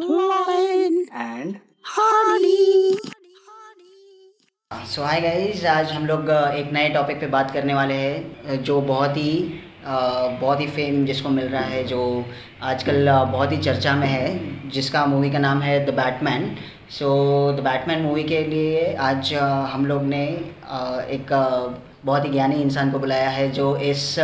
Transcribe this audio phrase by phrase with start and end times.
[0.00, 1.56] And.
[4.86, 8.80] So hi guys आज हम लोग एक नए टॉपिक पे बात करने वाले हैं जो
[8.80, 9.32] बहुत ही
[9.84, 12.24] बहुत ही फेम जिसको मिल रहा है, जो
[12.62, 16.56] आजकल बहुत ही चर्चा में है, जिसका मूवी का नाम है the Batman
[16.98, 17.10] so
[17.52, 19.34] the Batman movie के लिए आज
[19.72, 20.24] हम लोग ने
[21.16, 21.32] एक
[22.04, 24.18] बहुत ही ज्ञानी इंसान को बुलाया है, जो इस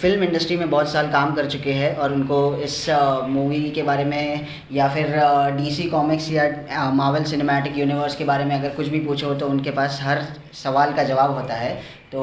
[0.00, 2.86] फ़िल्म इंडस्ट्री में बहुत साल काम कर चुके हैं और उनको इस
[3.28, 5.14] मूवी के बारे में या फिर
[5.56, 9.70] डीसी कॉमिक्स या मावल सिनेमैटिक यूनिवर्स के बारे में अगर कुछ भी पूछो तो उनके
[9.70, 10.22] पास हर
[10.54, 11.74] सवाल का जवाब होता है।
[12.12, 12.20] तो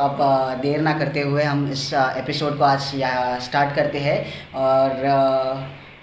[0.00, 0.18] अब
[0.62, 2.92] देर ना करते हुए हम इस एपिसोड को आज
[3.44, 4.18] स्टार्ट करते हैं
[4.56, 5.06] और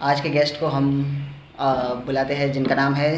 [0.01, 0.91] आज के गेस्ट को हम
[2.05, 3.15] बुलाते हैं जिनका नाम है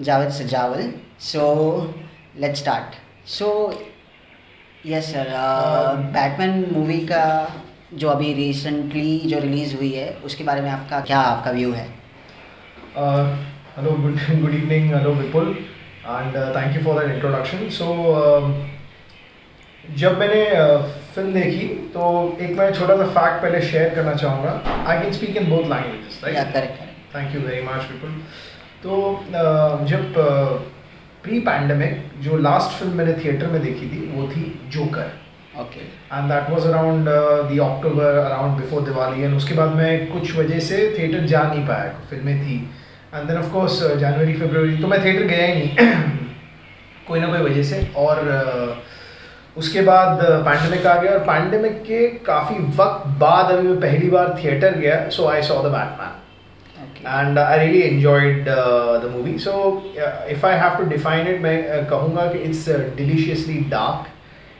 [0.00, 0.92] Javed Sajawal.
[1.22, 1.94] So
[2.40, 3.48] let's start so
[4.86, 5.28] yes sir
[6.14, 7.26] Batman movie का
[7.94, 11.86] जो अभी रिसेंटली जो रिलीज़ हुई है उसके बारे में आपका क्या आपका व्यू है?
[13.76, 15.46] Hello good good evening hello Hello,
[16.06, 17.70] and thank you for you introduction that introduction.
[17.78, 18.50] So, um,
[19.98, 20.44] जब मैंने
[21.14, 24.60] फ़िल्म देखी तो एक मैं छोटा सा फैक्ट पहले शेयर करना चाहूँगा.
[24.86, 26.54] I can speak in both languages right
[27.14, 28.20] thank you very much Vipul
[28.82, 30.71] तो uh, जब
[31.22, 35.10] प्री पैंडमिक जो लास्ट फ़िल्म मैंने थिएटर में देखी थी वो थी Joker
[35.60, 37.08] okay and that was around
[37.48, 41.66] the October around before Diwali and उसके बाद मैं कुछ वजह से थिएटर जा नहीं
[41.66, 42.56] पाया फ़िल्में थी.
[43.14, 45.88] एंड देन ऑफ़ कोर्स जनवरी फरवरी तो मैं थिएटर गया ही नहीं.
[47.08, 47.86] कोई ना कोई वजह से.
[47.96, 51.12] और uh, उसके बाद पैंडमिक आ गया.
[51.12, 55.62] और पैंडमिक के काफ़ी वक्त बाद अभी मैं पहली बार थिएटर गया so I saw
[55.62, 56.21] the Batman
[57.01, 59.37] okay and I really enjoyed uh, the movie.
[59.37, 59.53] So
[60.05, 64.07] uh, if I have to define it, मैं uh, कहूँगा कि it's uh, deliciously dark.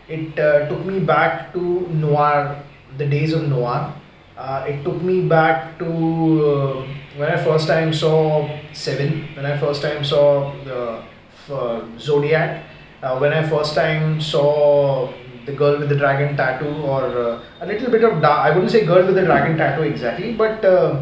[0.09, 1.61] It uh, took me back to
[2.03, 2.63] noir,
[2.97, 3.93] the days of noir.
[4.37, 5.87] Uh, it took me back to
[6.47, 11.01] uh, when I first time saw Seven, when I first time saw the
[11.53, 12.63] uh, Zodiac,
[13.01, 15.11] uh, when I first time saw
[15.47, 18.39] the girl with the dragon tattoo, or uh, a little bit of dark.
[18.45, 21.01] I wouldn't say girl with the dragon tattoo exactly, but uh,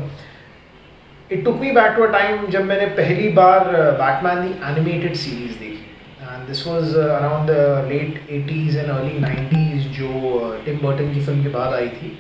[1.33, 3.71] it took me back to a time जब मैंने पहली बार
[4.01, 9.87] Batman the animated series देखी and this was around the late eighties and early nineties
[9.99, 12.17] जो uh, Tim Burton की film के बाद आई थी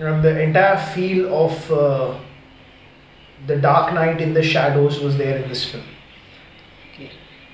[0.00, 1.68] the entire feel of
[3.48, 5.96] the dark knight in the shadows was there in this film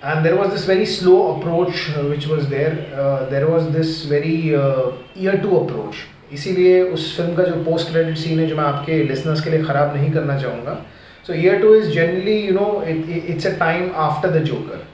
[0.03, 2.73] And there was this very slow approach uh, which was there.
[2.95, 6.05] Uh, there was this very uh, ear to approach.
[6.35, 9.63] इसीलिए उस film का जो post credit scene है जो मैं आपके listeners के लिए
[9.65, 10.79] ख़राब नहीं करना चाहूँगा।
[11.27, 14.87] So year two is generally you know it's a time after the Joker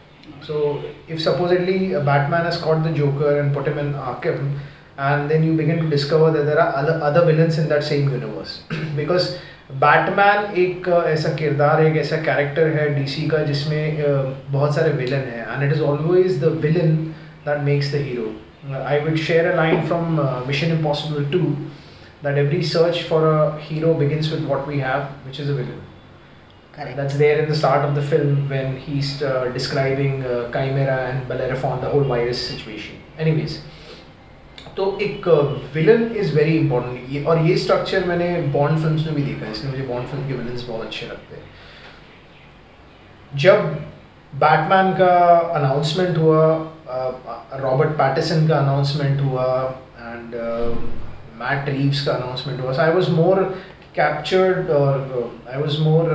[0.47, 0.65] so
[1.11, 3.79] if supposedly Batman has caught the Joker and put in
[5.01, 8.61] and then you begin to discover the other villains in that same universe
[8.97, 9.31] because
[9.81, 13.83] Batman एक ऐसा किरदार एक ऐसा character है DC का, जिसमें
[14.51, 16.97] बहुत सारे विलन है and it is always the villain
[17.47, 18.33] that makes the hero
[18.77, 21.45] I would share a line from Mission Impossible two
[22.23, 25.81] that every search for a hero begins with what we have, which is a villain.
[26.75, 30.99] Correct That's there in the start of the film when he's uh, describing uh, Chimera
[31.07, 33.01] and Bellerophon, the whole virus situation.
[33.19, 33.59] Anyways,
[34.77, 35.27] तो एक
[35.75, 39.53] villain is very important ये और ये structure मैंने bond films में भी देखा है
[39.53, 41.43] इसलिए मुझे बॉन्ड फ़िल्म के विलन्स बहुत अच्छे लगते हैं
[43.39, 43.65] जब
[44.33, 45.17] बैटमैन का
[45.59, 46.45] अनाउंसमेंट हुआ
[47.61, 49.47] रॉबर्ट पैटिसन का अनाउंसमेंट हुआ
[49.99, 50.35] एंड
[51.41, 52.73] मैट रीव्स का अनाउंसमेंट हुआ.
[52.85, 53.43] I was more
[53.95, 54.95] captured or
[55.53, 56.13] I was more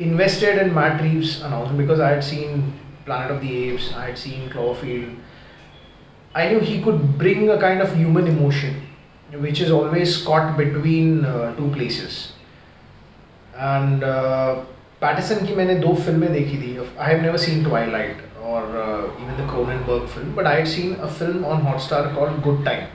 [0.00, 2.60] invested in Matt Reeves announcement because I had seen
[3.06, 7.82] Planet of the Apes I had seen Cloverfield I knew he could bring a kind
[7.82, 8.80] of human emotion
[9.40, 11.22] which is always caught between
[11.58, 12.18] two places
[13.56, 14.04] and
[15.00, 16.76] Pattinson की मैंने दो फ़िल्में देखी थी.
[16.98, 20.55] I have never seen to I light or uh, even the Cronenberg film but I
[20.59, 22.87] had seen a film on Hotstar called Good Time.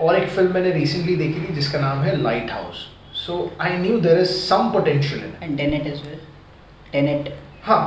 [0.00, 3.98] और एक film मैंने recently देखी थी जिसका नाम है light house so I knew
[4.00, 6.18] there is some potential in and Tenet as well
[6.92, 7.32] Tenet
[7.64, 7.84] हाँ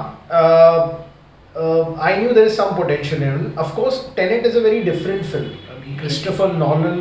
[2.07, 5.97] I knew there is some potential in of course Tenet is a very different film
[5.99, 6.93] Christopher Nolan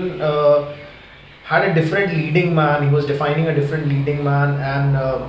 [1.46, 5.26] had a different leading man he was defining a different leading man and uh,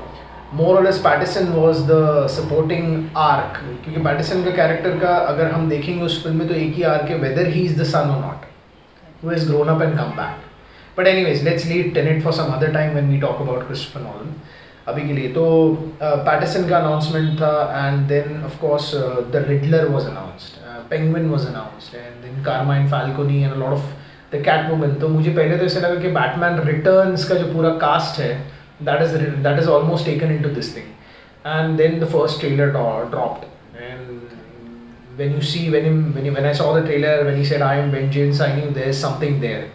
[0.52, 2.86] more or less Pattinson was the supporting
[3.22, 6.82] arc क्योंकि Pattinson का character का अगर हम देखेंगे उस फ़िल्म में तो एक ही
[6.90, 8.48] आर्क है whether he is the son or not
[9.22, 10.38] who has grown up and come back.
[10.96, 14.34] But anyways, let's leave Tenet for some other time when we talk about Christopher Nolan.
[14.88, 15.42] अभी के लिए तो
[16.02, 18.90] पैटिसन का announcement था and then of course
[19.32, 23.84] the Riddler was announced Penguin was announced and then Carmine Falcone and lot of
[24.32, 28.20] the Catwoman तो मुझे पहले तो ऐसा लगा कि बैटमैन रिटर्न्स का जो पूरा कास्ट
[28.20, 28.32] है
[28.82, 29.12] that is
[29.42, 30.94] that is almost taken into this thing.
[31.44, 33.46] And then the first trailer do- dropped.
[33.78, 34.28] And
[35.16, 37.62] when you see when him, when, he, when I saw the trailer when he said
[37.62, 39.70] I am vengeance I knew there's something there.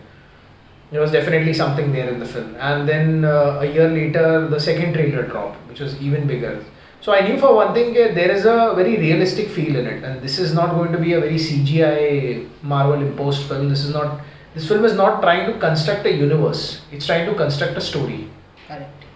[0.92, 2.56] There was definitely something there in the film.
[2.60, 6.64] And then uh, a year later the second trailer dropped which was even bigger.
[7.02, 10.04] So I knew for one thing uh, there is a very realistic feel in it.
[10.04, 13.70] And this is not going to be a very CGI Marvel imposed film.
[13.70, 14.22] This is not
[14.56, 16.82] this film is not trying to construct a universe.
[16.92, 18.30] It's trying to construct a story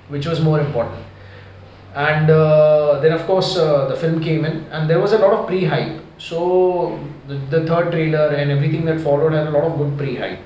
[0.10, 1.06] which was more important.
[1.96, 5.34] And uh, then of course uh, the film came in and there was a lot
[5.34, 6.02] of pre-hype.
[6.18, 10.40] So the, the third trailer and everything that followed had a lot of good pre-hype.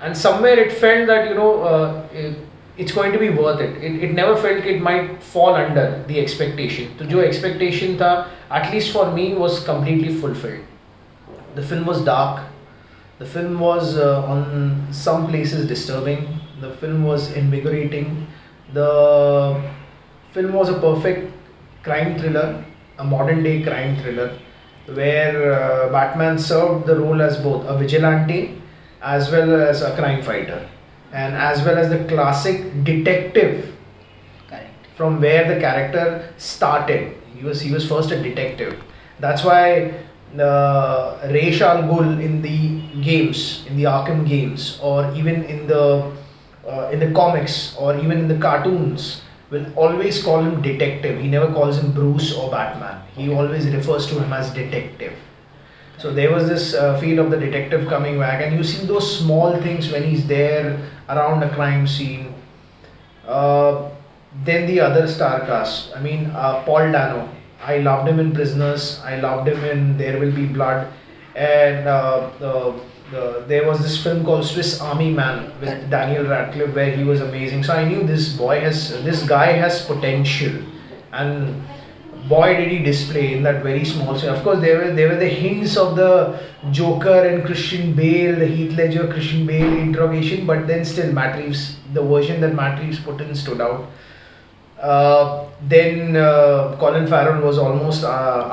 [0.00, 2.38] And somewhere it felt that you know uh, it,
[2.76, 3.82] it's going to be worth it.
[3.82, 6.96] it it never felt it might fall under the expectation.
[6.98, 10.64] So jo expectation tha at least for me was completely fulfilled.
[11.54, 12.44] The film was dark.
[13.18, 16.26] The film was uh, on some places disturbing.
[16.60, 18.26] The film was invigorating
[18.72, 19.62] the
[20.32, 21.32] film was a perfect
[21.82, 22.64] crime thriller,
[22.98, 24.38] a modern day crime thriller,
[24.86, 28.60] where uh, Batman served the role as both a vigilante
[29.02, 30.68] as well as a crime fighter,
[31.12, 33.74] and as well as the classic detective.
[34.48, 34.86] Correct.
[34.96, 38.82] From where the character started, he was he was first a detective.
[39.20, 39.94] That's why
[40.38, 46.12] uh, Ra's al Ghul in the games, in the Arkham games, or even in the
[46.66, 51.20] uh, in the comics, or even in the cartoons, will always call him detective.
[51.20, 53.02] He never calls him Bruce or Batman.
[53.14, 55.14] He always refers to him as detective.
[55.98, 59.18] So there was this uh, feel of the detective coming back, and you see those
[59.18, 60.78] small things when he's there
[61.08, 62.34] around a crime scene.
[63.26, 63.88] Uh,
[64.44, 65.96] then the other star cast.
[65.96, 67.28] I mean, uh, Paul Dano.
[67.62, 69.00] I loved him in Prisoners.
[69.02, 70.92] I loved him in There Will Be Blood,
[71.34, 72.72] and uh,
[73.10, 77.04] the the, there was this film called Swiss Army Man with Daniel Radcliffe where he
[77.04, 77.62] was amazing.
[77.62, 80.62] So I knew this boy has, this guy has potential,
[81.12, 81.62] and
[82.28, 84.30] boy did he display in that very small scene.
[84.30, 88.46] Of course, there were there were the hints of the Joker and Christian Bale, the
[88.46, 92.98] Heath Ledger Christian Bale interrogation, but then still Matt Reeves, the version that Matt Reeves
[92.98, 93.88] put in stood out.
[94.80, 98.48] Uh, then uh, Colin Farrell was almost uh,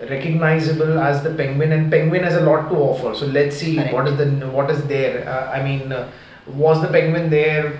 [0.00, 3.14] unrecognizable as the Penguin, and Penguin has a lot to offer.
[3.14, 3.92] So let's see Correct.
[3.92, 5.28] what is the what is there.
[5.28, 6.10] Uh, I mean, uh,
[6.46, 7.78] was the Penguin there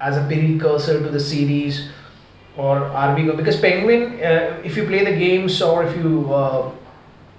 [0.00, 1.90] as a precursor to the series,
[2.56, 4.20] or are we go because Penguin?
[4.22, 6.32] Uh, if you play the games or if you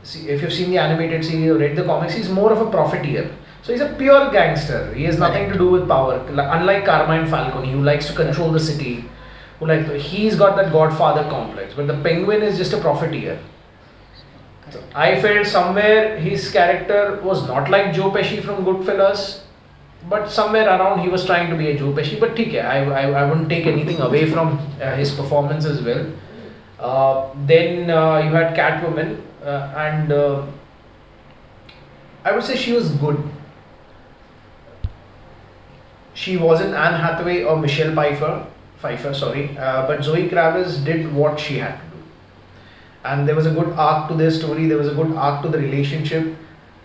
[0.03, 2.69] see, if you've seen the animated series or read the comics, he's more of a
[2.69, 3.31] profiteer.
[3.63, 4.93] So he's a pure gangster.
[4.93, 6.23] He has nothing to do with power.
[6.29, 9.05] Unlike Carmine Falcone, who likes to control the city,
[9.61, 11.73] like he's got that Godfather complex.
[11.73, 13.39] But the Penguin is just a profiteer.
[14.71, 19.41] So I felt somewhere his character was not like Joe Pesci from Goodfellas,
[20.09, 22.19] but somewhere around he was trying to be a Joe Pesci.
[22.19, 26.05] But ठीक I, I, I wouldn't take anything away from uh, his performance as well.
[26.79, 30.45] Uh, then uh, you had Catwoman, uh, and uh,
[32.23, 33.23] I would say she was good
[36.15, 38.47] she wasn't Anne Hathaway or Michelle Pfeiffer,
[38.85, 42.03] Pfeiffer, sorry, uh, but Zoe Kravitz did what she had to do,
[43.03, 44.67] and there was a good arc to their story.
[44.67, 46.35] There was a good arc to the relationship.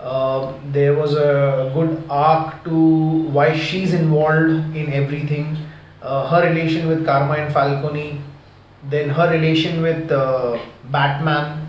[0.00, 2.76] Uh, there was a good arc to
[3.36, 5.58] why she's involved in everything.
[6.00, 8.22] Uh, her relation with Carmine Falcone,
[8.88, 11.68] then her relation with uh, Batman.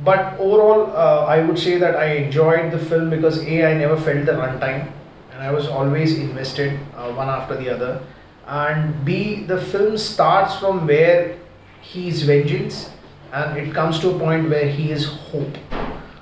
[0.00, 3.96] But overall, uh, I would say that I enjoyed the film because A, I never
[3.96, 4.90] felt the runtime
[5.32, 8.00] and I was always invested uh, one after the other
[8.47, 11.35] And B, the film starts from where
[11.81, 12.89] he is vengeance
[13.33, 15.57] and it comes to a point where he is hope.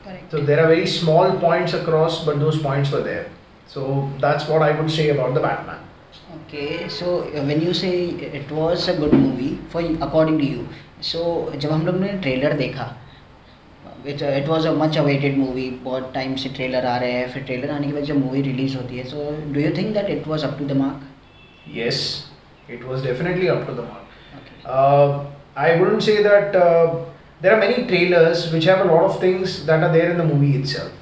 [0.03, 0.31] Correct.
[0.31, 3.29] So there are very small points across, but those points were there.
[3.67, 5.79] So that's what I would say about the Batman.
[6.47, 10.45] Okay, so uh, when you say it was a good movie for you, according to
[10.45, 10.67] you,
[11.01, 12.85] so जब हम लोग ने trailer देखा
[14.07, 17.43] it it was a much awaited movie बहुत time से trailer आ रहे हैं फिर
[17.43, 20.27] ट्रेलर आने के बाद जब मूवी रिलीज होती है so do you think that it
[20.27, 21.01] was up to the mark
[21.66, 22.28] Yes,
[22.68, 24.02] it was definitely up to the mark.
[24.36, 24.62] Okay.
[24.64, 25.26] Uh,
[25.56, 27.04] I wouldn't say that uh,
[27.40, 30.24] there are many trailers which have a lot of things that are there in the
[30.24, 30.92] movie itself,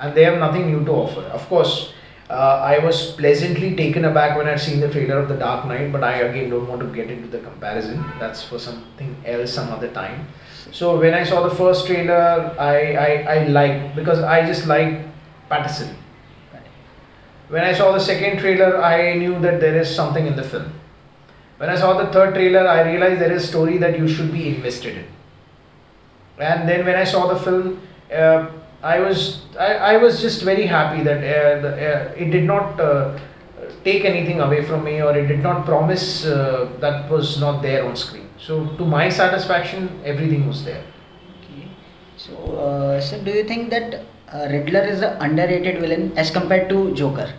[0.00, 1.22] and they have nothing new to offer.
[1.22, 1.92] Of course,
[2.30, 5.92] uh, I was pleasantly taken aback when I'd seen the trailer of The Dark Knight,
[5.92, 8.04] but I again don't want to get into the comparison.
[8.18, 10.28] That's for something else some other time.
[10.70, 15.00] So when I saw the first trailer, I I, I liked because I just like
[15.50, 15.94] Pattinson.
[17.52, 20.72] When I saw the second trailer, I knew that there is something in the film.
[21.58, 24.32] When I saw the third trailer, I realized there is a story that you should
[24.32, 25.04] be invested in.
[26.38, 28.46] And then when I saw the film, uh,
[28.82, 32.80] I was I, I was just very happy that uh, the, uh, it did not
[32.80, 33.18] uh,
[33.84, 37.84] take anything away from me or it did not promise uh, that was not there
[37.84, 38.30] on screen.
[38.38, 40.82] So to my satisfaction, everything was there.
[42.16, 46.94] So, uh, do you think that uh, Riddler is an underrated villain as compared to
[46.94, 47.32] Joker?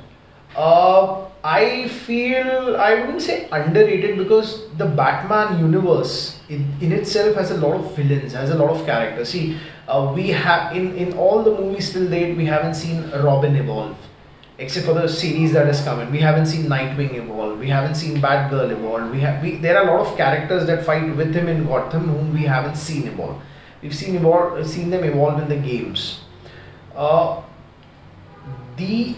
[0.55, 7.51] Uh, I feel I wouldn't say underrated because the Batman universe in, in itself has
[7.51, 9.29] a lot of villains, has a lot of characters.
[9.29, 9.57] See,
[9.87, 13.97] uh, we have in in all the movies till date we haven't seen Robin evolve,
[14.59, 16.11] except for the series that has come in.
[16.11, 17.59] We haven't seen Nightwing evolve.
[17.59, 19.11] We haven't seen Batgirl evolve.
[19.11, 22.07] We have we there are a lot of characters that fight with him in Gotham
[22.07, 23.41] whom we haven't seen evolve.
[23.81, 26.21] We've seen evolve, seen them evolve in the games.
[26.95, 27.41] Uh,
[28.77, 29.15] the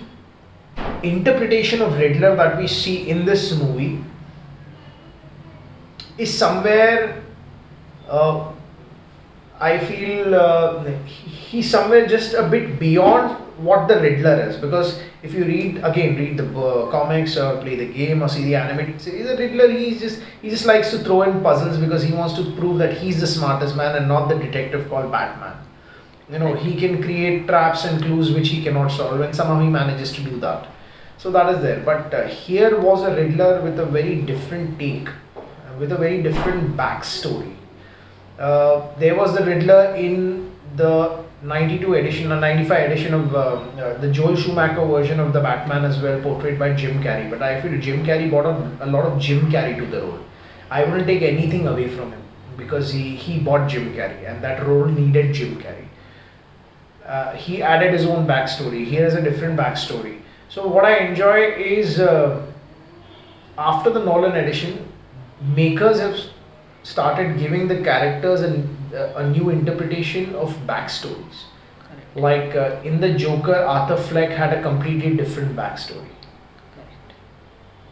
[1.03, 4.03] interpretation of Riddler that we see in this movie
[6.17, 7.23] is somewhere
[8.07, 8.51] uh,
[9.59, 14.57] I feel uh, he's somewhere just a bit beyond what the Riddler is.
[14.57, 18.43] Because if you read again read the uh, comics or play the game or see
[18.43, 22.03] the animated series the Riddler he's just he just likes to throw in puzzles because
[22.03, 25.64] he wants to prove that he's the smartest man and not the detective called Batman
[26.29, 29.67] you know he can create traps and clues which he cannot solve and somehow he
[29.67, 30.67] manages to do that
[31.17, 31.79] so that is there.
[31.79, 35.41] But uh, here was a Riddler with a very different take, uh,
[35.79, 37.55] with a very different backstory.
[38.37, 43.97] Uh, there was the Riddler in the 92 edition or 95 edition of uh, uh,
[43.99, 47.29] the Joel Schumacher version of the Batman as well, portrayed by Jim Carrey.
[47.29, 50.19] But I feel Jim Carrey brought a, a lot of Jim Carrey to the role.
[50.69, 52.21] I wouldn't take anything away from him
[52.57, 55.84] because he, he bought Jim Carrey and that role needed Jim Carrey.
[57.05, 58.83] Uh, he added his own backstory.
[58.85, 60.21] He has a different backstory.
[60.49, 62.45] So what I enjoy is uh,
[63.57, 64.91] after the Nolan edition,
[65.55, 66.17] makers have
[66.83, 71.45] started giving the characters an, uh, a new interpretation of backstories.
[71.79, 72.15] Correct.
[72.15, 76.09] Like uh, in the Joker, Arthur Fleck had a completely different backstory.
[76.73, 77.13] Correct.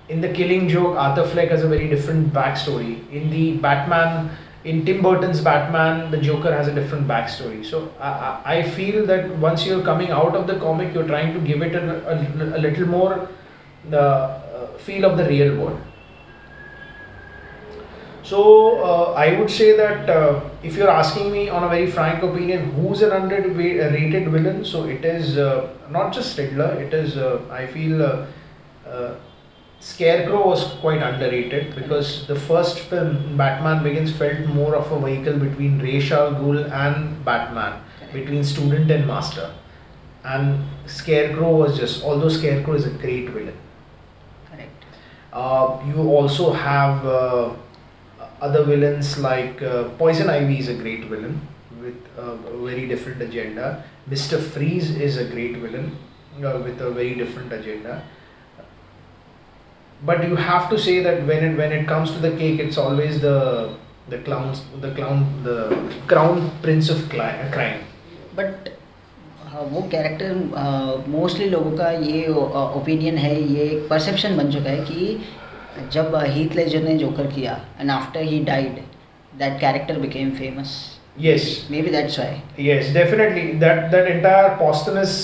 [0.09, 3.09] In the Killing Joke, Arthur Fleck has a very different backstory.
[3.11, 4.31] In the Batman,
[4.63, 7.65] in Tim Burton's Batman, the Joker has a different backstory.
[7.65, 11.39] So I, I feel that once you're coming out of the comic, you're trying to
[11.39, 13.29] give it a, a, a little more
[13.89, 15.81] the uh, feel of the real world.
[18.23, 22.23] So uh, I would say that uh, if you're asking me on a very frank
[22.23, 24.63] opinion, who's an underrated villain?
[24.63, 26.81] So it is uh, not just Riddler.
[26.81, 28.25] It is uh, I feel uh,
[28.87, 29.15] uh,
[29.83, 35.37] Scarecrow was quite underrated because the first film, Batman Begins, felt more of a vehicle
[35.37, 38.13] between Ra's al Ghul and Batman, Correct.
[38.13, 39.53] between student and master.
[40.23, 43.57] And Scarecrow was just, although Scarecrow is a great villain.
[44.49, 44.85] Correct.
[45.33, 47.51] Uh, you also have uh,
[48.39, 51.45] other villains like uh, Poison Ivy is a great villain
[51.81, 53.83] with a very different agenda.
[54.09, 54.41] Mr.
[54.41, 55.97] Freeze is a great villain
[56.37, 58.01] uh, with a very different agenda
[60.05, 62.77] but you have to say that when it when it comes to the cake it's
[62.77, 63.37] always the
[64.09, 65.57] the clowns the clown the
[66.07, 67.79] crown prince of crime.
[68.35, 68.69] But
[69.45, 74.51] uh, वो character mostly uh, लोगों का ये uh, opinion है ये एक perception बन
[74.51, 78.81] चुका है कि जब हीत लेजर ने जोकर किया and after he died
[79.39, 80.75] that character became famous
[81.19, 81.45] yes
[81.81, 85.23] maybe that's why yes definitely that that entire posthumous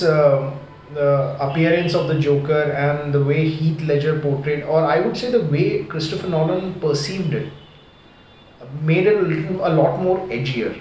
[0.94, 5.32] the appearance of the joker and the way heath ledger portrayed or i would say
[5.32, 7.52] the way christopher nolan perceived it
[8.82, 10.80] made it a, little, a lot more edgier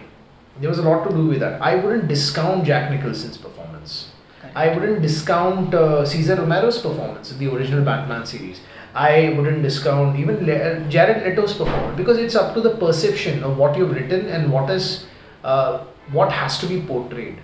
[0.61, 4.09] there was a lot to do with that i wouldn't discount jack nicholson's performance
[4.55, 8.61] I wouldn't discount uh, Cesar Romero's performance in the original Batman series.
[8.95, 13.45] I wouldn't discount even Le- uh, Jared Leto's performance because it's up to the perception
[13.45, 15.07] of what you've written and what is
[15.45, 17.38] uh, what has to be portrayed.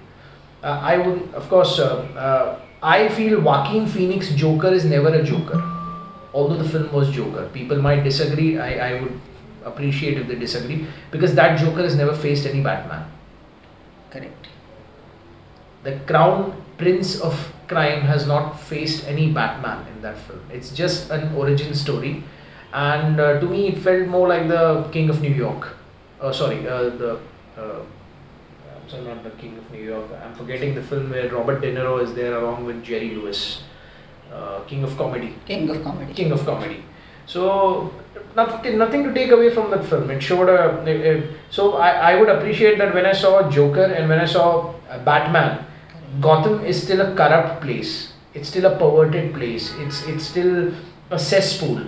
[0.65, 5.63] Uh, I would, of course, uh, I feel Joaquin Phoenix Joker is never a Joker.
[6.33, 8.59] Although the film was Joker, people might disagree.
[8.59, 9.21] I, I would
[9.65, 13.07] appreciate if they disagree because that Joker has never faced any Batman.
[14.11, 14.49] Correct.
[15.83, 20.41] The Crown Prince of Crime has not faced any Batman in that film.
[20.51, 22.25] It's just an origin story,
[22.73, 25.77] and uh, to me, it felt more like the King of New York.
[26.21, 27.19] Uh, sorry, uh, the
[27.57, 27.81] uh,
[28.95, 30.11] still not the King of New York.
[30.23, 33.63] I'm forgetting the film where Robert De Niro is there along with Jerry Lewis.
[34.33, 35.35] Uh, King of Comedy.
[35.47, 36.13] King of Comedy.
[36.15, 36.85] King of Comedy.
[37.27, 37.93] So
[38.37, 40.11] nothing, nothing to take away from that film.
[40.11, 41.29] It showed a.
[41.51, 44.99] so I, I would appreciate that when I saw Joker and when I saw uh,
[45.05, 45.67] Batman,
[46.21, 48.13] Gotham is still a corrupt place.
[48.35, 49.73] It's still a perverted place.
[49.79, 50.73] It's it's still
[51.11, 51.83] a cesspool.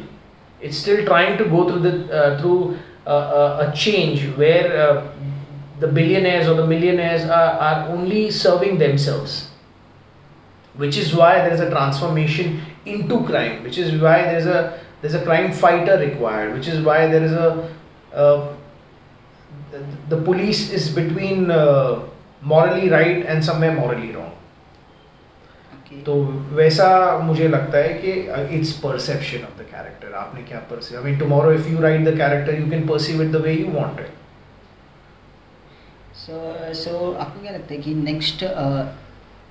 [0.60, 5.12] It's still trying to go through the uh, through uh, uh a change where uh,
[5.79, 9.49] the billionaires or the millionaires are, are only serving themselves
[10.75, 14.79] which is why there is a transformation into crime which is why there is a
[15.01, 17.69] there's a crime fighter required which is why there is a
[18.13, 18.55] uh,
[19.71, 19.85] the,
[20.15, 22.03] the police is between uh,
[22.41, 24.31] morally right and somewhere morally wrong
[25.91, 26.03] Okay.
[26.03, 26.13] तो
[26.55, 26.87] वैसा
[27.23, 28.11] मुझे लगता है कि
[28.57, 32.15] it's perception of the character आपने क्या perceive I mean tomorrow if you write the
[32.17, 34.13] character you can perceive it the way you want it
[36.26, 38.44] so so आपको क्या लगता है कि नेक्स्ट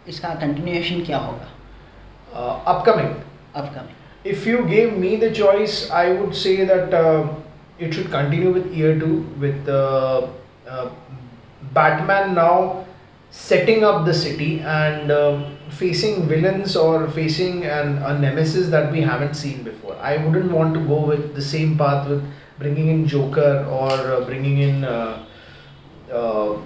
[0.10, 1.52] इसका कंटिन्यूएशन क्या होगा
[2.72, 3.14] upcoming
[3.56, 7.34] upcoming if you gave me the choice, I would say that uh,
[7.78, 10.28] it should continue with year two with uh,
[10.68, 10.90] uh,
[11.76, 12.86] Batman now
[13.30, 15.44] setting up the city and uh,
[15.82, 19.96] facing villains or facing an, a nemesis that we haven't seen before.
[20.02, 22.26] I wouldn't want to go with the same path with
[22.58, 24.84] bringing in Joker or uh, bringing in.
[24.84, 25.26] Uh,
[26.16, 26.58] uh,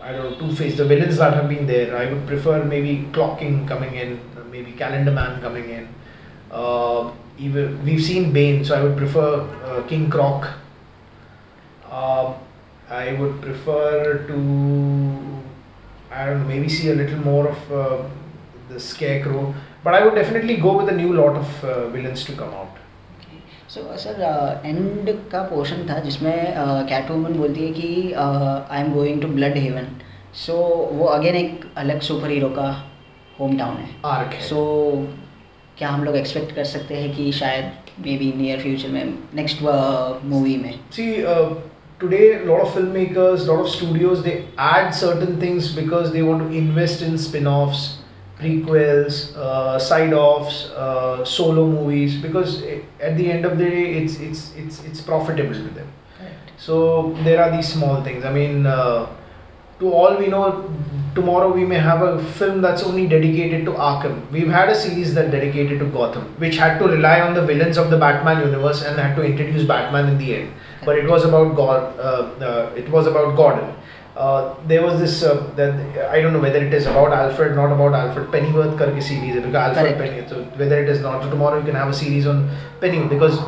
[0.00, 1.96] I don't know, Two Face, the villains that have been there.
[1.96, 4.20] I would prefer maybe Clock King coming in,
[4.50, 5.88] maybe Calendar Man coming in.
[6.50, 10.48] Uh, even we've seen Bane, so I would prefer uh, King Croc.
[11.88, 12.34] Uh,
[12.90, 15.42] I would prefer to,
[16.10, 18.08] I don't know, maybe see a little more of uh,
[18.68, 19.54] the Scarecrow.
[19.84, 22.71] But I would definitely go with a new lot of uh, villains to come out.
[23.74, 26.54] So sir end का portion था जिसमें
[26.88, 29.86] Catwoman बोलती है कि I am going to Bludhaven
[30.34, 30.56] so
[30.92, 32.90] वो again एक अलग superhero का
[33.40, 33.88] होम टाउन है.
[34.32, 34.40] है.
[34.40, 34.58] सो
[35.78, 37.64] क्या हम लोग एक्सपेक्ट कर सकते हैं कि शायद
[38.00, 39.62] मे बी नियर फ्यूचर में नेक्स्ट
[40.24, 41.54] मूवी में See, uh,
[42.04, 46.22] today a lot of filmmakers, a lot of studios, they add certain things because they
[46.22, 47.82] want to invest in spin-offs,
[48.42, 52.20] prequels, uh, side-offs, uh, solo movies.
[52.26, 52.62] Because
[53.08, 55.90] at the end of the day, it's it's it's it's profitable to them.
[56.58, 56.76] So
[57.24, 58.24] there are these small things.
[58.24, 59.06] I mean, uh,
[59.80, 60.44] to all we know,
[61.14, 64.30] tomorrow we may have a film that's only dedicated to Arkham.
[64.30, 67.80] We've had a series that dedicated to Gotham, which had to rely on the villains
[67.84, 70.52] of the Batman universe and had to introduce Batman in the end.
[70.84, 71.98] But it was about God.
[71.98, 73.74] Uh, uh, it was about Gordon.
[74.16, 77.72] Uh, there was this uh, that I don't know whether it is about Alfred, not
[77.72, 79.98] about Alfred Pennyworth karke series because Alfred Correct.
[79.98, 80.28] Penny.
[80.28, 83.38] So whether it is not, so tomorrow you can have a series on Pennyworth because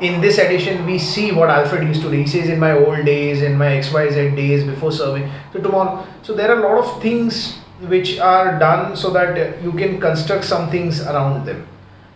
[0.00, 2.16] in this edition we see what Alfred used to do.
[2.16, 5.30] He says in my old days, in my XYZ days before serving.
[5.52, 9.72] So tomorrow, so there are a lot of things which are done so that you
[9.72, 11.66] can construct some things around them,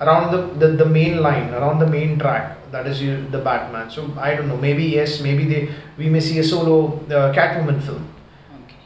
[0.01, 2.57] around the, the, the main line, around the main track.
[2.71, 3.91] That is the Batman.
[3.91, 4.57] So I don't know.
[4.57, 5.21] Maybe yes.
[5.23, 8.07] Maybe they we may see a solo uh, Catwoman film.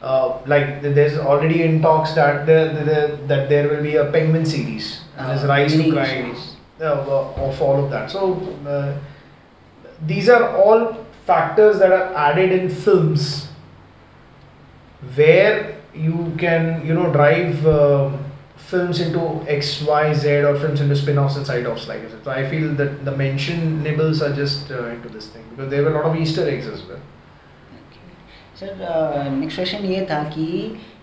[0.01, 4.11] Uh, like there's already in talks that the, the, the, that there will be a
[4.11, 6.35] Penguin series and Uh, Rise to Crime
[6.81, 8.11] uh, uh, of all of that.
[8.11, 8.35] So
[8.67, 8.97] uh,
[10.05, 13.47] these are all factors that are added in films
[15.15, 18.22] where you can you know drive um
[18.65, 22.23] films into X Y Z or films into spin-offs and side-offs like I said.
[22.23, 25.83] So I feel that the mention nibbles are just uh, into this thing because there
[25.83, 27.01] were a lot of Easter eggs as well.
[28.57, 30.45] Sir next question ये था कि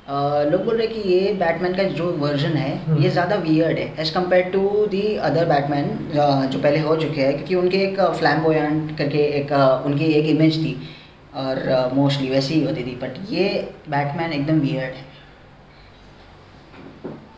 [0.08, 3.78] uh, लोग बोल रहे कि ये Batman का जो वर्जन है हम्म। ये ज़्यादा वियर्ड
[3.78, 5.88] है as compared to the other Batman
[6.52, 10.58] जो पहले हो चुके हैं क्योंकि उनके एक फ्लैम्बोयंट करके एक uh, उनकी एक इमेज
[10.64, 10.76] थी
[11.36, 13.48] और मोस्टली वैसी ही होती थी बट ये
[13.88, 15.09] बैटमैन एकदम वियर्ड है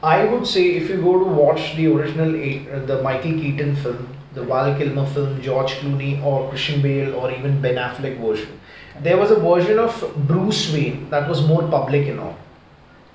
[0.03, 4.09] I would say if you go to watch the original uh, the Michael Keaton film,
[4.35, 8.59] the Val Kilmer film, George Clooney or Christian Bale or even Ben Affleck version,
[9.01, 9.95] there was a version of
[10.27, 12.35] Bruce Wayne that was more public, you know.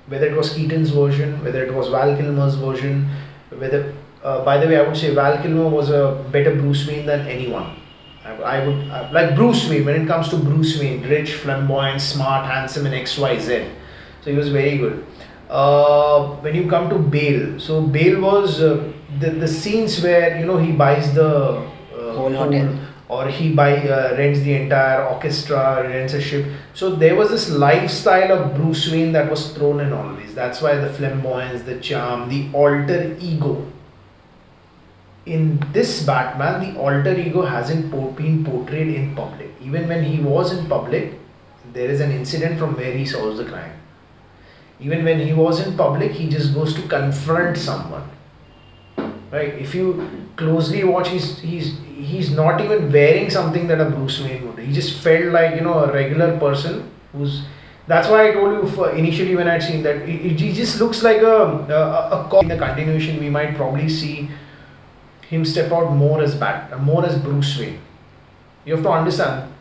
[0.08, 3.10] Whether it was Keaton's version, whether it was Val Kilmer's version,
[3.50, 7.06] whether uh, by the way, I would say Val Kilmer was a better Bruce Wayne
[7.06, 7.76] than anyone.
[8.24, 12.00] I, I would uh, like Bruce Wayne when it comes to Bruce Wayne, rich, flamboyant,
[12.00, 13.70] smart, handsome, and X Y Z.
[14.24, 15.06] So he was very good.
[15.50, 20.46] Uh, when you come to Bale, so Bale was uh, the the scenes where you
[20.46, 22.78] know he buys the uh, Whole hotel.
[23.08, 26.46] or he buy uh, rents the entire orchestra, rents a ship.
[26.74, 30.36] So there was this lifestyle of Bruce Wayne that was thrown in always.
[30.36, 33.66] That's why the flamboyance, the charm, the alter ego.
[35.26, 39.52] In this Batman, the alter ego hasn't been portrayed in public.
[39.62, 41.14] Even when he was in public,
[41.74, 43.72] there is an incident from where he solves the crime.
[44.80, 48.08] Even when he was in public, he just goes to confront someone.
[49.32, 49.54] Right?
[49.56, 54.48] If you closely watch, he's he's he's not even wearing something that a Bruce Wayne
[54.48, 54.60] would.
[54.60, 57.44] He just felt like you know a regular person who's.
[57.88, 61.38] That's why I told you initially when I'd seen that he, just looks like a
[61.70, 62.40] a, a.
[62.42, 64.30] In the continuation, we might probably see
[65.30, 67.80] him step out more as Bat, more as Bruce Wayne.
[68.66, 69.54] You have to understand,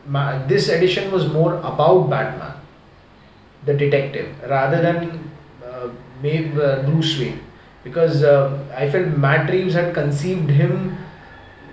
[0.49, 2.55] this edition was more about Batman,
[3.67, 4.99] the detective, rather than
[5.65, 5.89] uh,
[6.23, 7.41] maybe uh, Bruce Wayne.
[7.85, 10.97] Because uh, I felt Matt Reeves had conceived him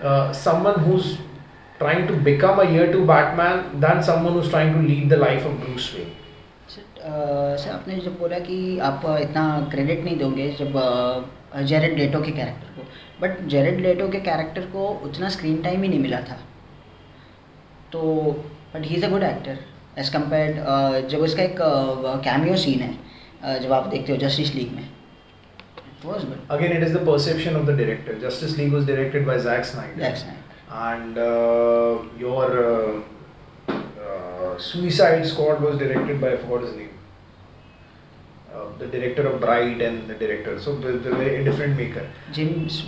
[0.01, 1.17] uh, someone who's
[1.79, 5.45] trying to become a year two Batman than someone who's trying to lead the life
[5.45, 6.13] of Bruce Wayne.
[7.03, 8.57] Sir आपने जब बोला कि
[8.89, 10.77] आप इतना credit नहीं दोगे जब
[11.71, 12.83] Jared लेटो के कैरेक्टर को
[13.21, 16.37] बट जेरेड लेटो के कैरेक्टर को उतना स्क्रीन टाइम ही नहीं मिला था
[17.91, 18.01] तो
[18.75, 19.57] but he is a good actor
[19.99, 21.57] as compare जब उसका एक
[22.23, 24.87] कैमियो सीन है uh, जब आप देखते हो जस्टिस लीग में
[26.05, 28.17] was good Again, it is the perception of the director.
[28.23, 29.99] Justice League was directed by Zack Snyder.
[29.99, 33.01] That's night and uh, your uh,
[33.67, 36.89] uh, Suicide Squad was directed by I forgot his name.
[38.53, 42.05] Uh, the director of Bright and the director, so the, the very different maker.
[42.33, 42.83] James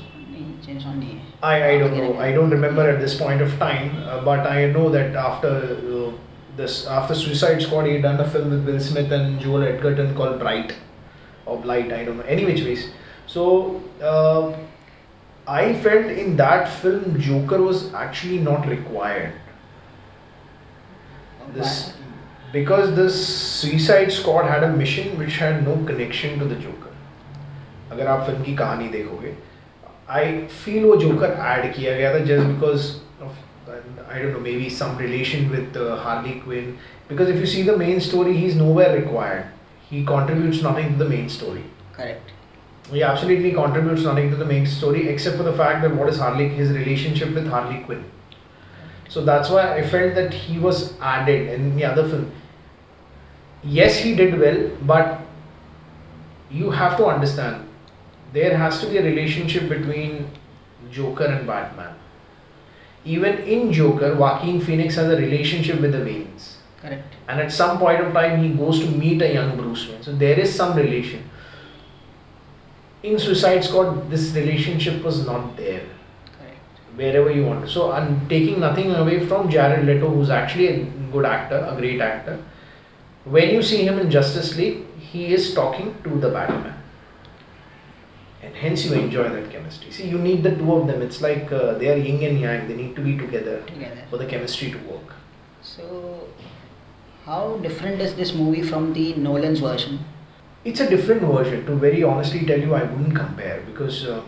[0.67, 2.17] है I, I don't know.
[2.19, 6.11] I don't remember at this point of time, uh, but I know that after uh,
[6.55, 10.13] this after Suicide Squad, he had done a film with Will Smith and Joel Edgerton
[10.15, 10.75] called Bright
[11.45, 11.91] or Blight.
[11.91, 12.23] I don't know.
[12.23, 12.91] Any which ways.
[13.27, 14.55] So uh,
[15.47, 19.33] I felt in that film Joker was actually not required.
[21.53, 21.93] This
[22.51, 26.93] because this Suicide Squad had a mission which had no connection to the Joker.
[27.91, 29.33] अगर आप film की कहानी देखोगे
[30.09, 32.91] I feel वो Joker add किया गया था just because
[33.23, 36.77] I I don't know, maybe some relation with uh, Harley Quinn.
[37.07, 39.47] Because if you see the main story, he's nowhere required.
[39.89, 41.63] He contributes nothing to the main story.
[41.93, 42.31] Correct.
[42.91, 46.19] He absolutely contributes nothing to the main story except for the fact that what is
[46.19, 48.05] Harley his relationship with Harley Quinn.
[49.09, 52.31] So that's why I felt that he was added in the other film.
[53.63, 55.21] Yes, he did well, but
[56.51, 57.67] you have to understand
[58.33, 60.29] there has to be a relationship between
[60.91, 61.95] Joker and Batman
[63.05, 67.15] even in Joker, Joaquin Phoenix has a relationship with the villains, Correct.
[67.27, 70.03] And at some point of time, he goes to meet a young Bruce Wayne.
[70.03, 71.29] So there is some relation.
[73.03, 75.83] In Suicide Squad, this relationship was not there.
[76.37, 76.57] Correct.
[76.95, 77.69] Wherever you want.
[77.69, 82.01] So I'm taking nothing away from Jared Leto, who's actually a good actor, a great
[82.01, 82.43] actor.
[83.23, 86.75] When you see him in Justice League, he is talking to the Batman.
[88.45, 89.91] And hence you enjoy that chemistry.
[89.91, 91.01] See, you need the two of them.
[91.01, 92.67] It's like uh, they are yin and yang.
[92.67, 95.15] They need to be together together for the chemistry to work.
[95.61, 96.27] So,
[97.25, 99.99] how different is this movie from the Nolan's version?
[100.63, 101.65] It's a different version.
[101.65, 104.21] To very honestly tell you, I wouldn't compare because uh,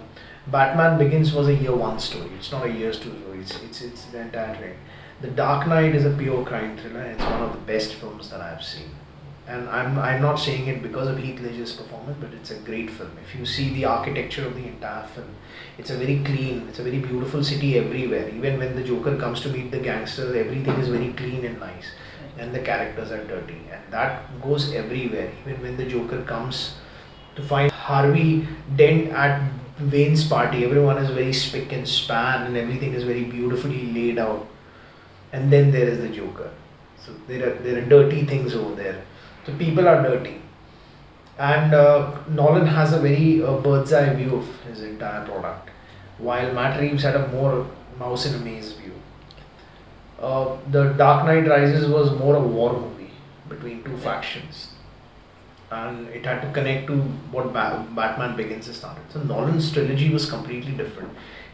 [0.48, 2.32] Batman Begins was a year one story.
[2.38, 3.40] It's not a years two story.
[3.40, 4.78] It's it's it's the entire thing.
[5.22, 7.02] The Dark Knight is a pure crime thriller.
[7.02, 8.92] It's one of the best films that I've seen.
[9.48, 12.90] And I'm I'm not saying it because of Heath Ledger's performance, but it's a great
[12.90, 13.12] film.
[13.26, 15.30] If you see the architecture of the entire film,
[15.78, 18.28] it's a very clean, it's a very beautiful city everywhere.
[18.30, 21.94] Even when the Joker comes to meet the gangsters, everything is very clean and nice.
[22.38, 23.62] And the characters are dirty.
[23.72, 25.32] And that goes everywhere.
[25.46, 26.76] Even when the joker comes
[27.36, 29.42] to find harvey dent at
[29.92, 34.46] wayne's party everyone is very spick and span and everything is very beautifully laid out.
[35.32, 36.52] And then there is the joker.
[37.04, 39.04] So there are there are dirty things over there
[39.48, 40.36] so people are dirty
[41.40, 45.70] and uh, nolan has a very uh, bird's eye view of his entire product
[46.20, 47.68] while matt reeves had a more
[48.00, 48.94] mouse in a maze view
[50.20, 53.12] uh, the Dark Knight Rises was more a war movie
[53.48, 54.70] between two factions,
[55.72, 56.98] and it had to connect to
[57.32, 59.04] what ba- Batman Begins started.
[59.10, 61.12] So Nolan's trilogy was completely different.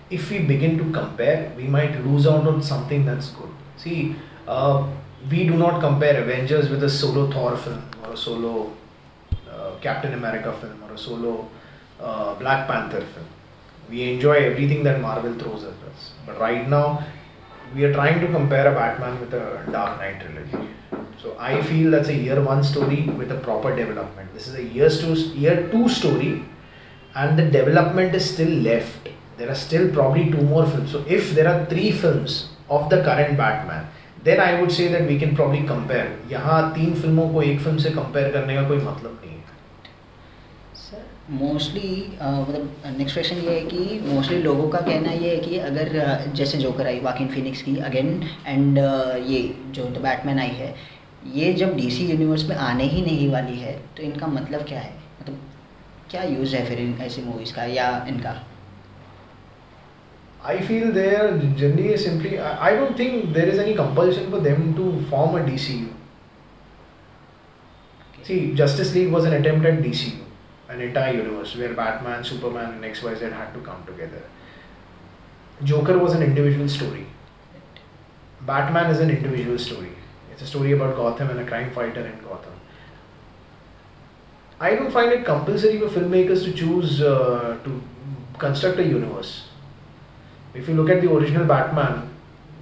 [0.09, 3.49] If we begin to compare, we might lose out on something that's good.
[3.77, 4.15] See,
[4.47, 4.87] uh,
[5.29, 8.73] we do not compare Avengers with a solo Thor film or a solo
[9.49, 11.47] uh, Captain America film or a solo
[11.99, 13.25] uh, Black Panther film.
[13.89, 16.11] We enjoy everything that Marvel throws at us.
[16.25, 17.05] But right now,
[17.75, 20.69] we are trying to compare a Batman with a Dark Knight trilogy.
[21.21, 24.33] So I feel that's a year one story with a proper development.
[24.33, 26.43] This is a years two year two story,
[27.15, 29.09] and the development is still left.
[29.37, 30.91] There are still probably two more films.
[30.91, 33.87] So if there are three films of the current Batman,
[34.25, 36.07] then I would say that we can probably compare.
[36.31, 39.41] यहाँ तीन फ़िल्मों को एक film से compare करने का कोई मतलब नहीं है।
[40.75, 45.57] सर मोस्टली मतलब नेक्स्ट क्वेश्चन ये है कि मोस्टली लोगों का कहना ये है कि
[45.57, 50.39] अगर uh, जैसे जोकर आई वाकिन फिनिक्स की अगेन एंड uh, ये जो द बैटमैन
[50.39, 50.73] आई है
[51.33, 54.93] ये जब डीसी यूनिवर्स में आने ही नहीं वाली है तो इनका मतलब क्या है?
[55.21, 55.39] मतलब
[56.11, 58.35] क्या यूज़ है फिर इन ऐसी मूवीज़ का या इनका?
[60.43, 62.37] I feel their journey is simply.
[62.37, 65.91] I, I don't think there is any compulsion for them to form a DCU.
[68.23, 70.19] See, Justice League was an attempt at DCU,
[70.69, 74.21] an entire universe where Batman, Superman, and XYZ had to come together.
[75.63, 77.05] Joker was an individual story.
[78.41, 79.91] Batman is an individual story.
[80.31, 82.53] It's a story about Gotham and a crime fighter in Gotham.
[84.59, 87.81] I don't find it compulsory for filmmakers to choose uh, to
[88.37, 89.49] construct a universe.
[90.53, 92.09] If you look at the original Batman,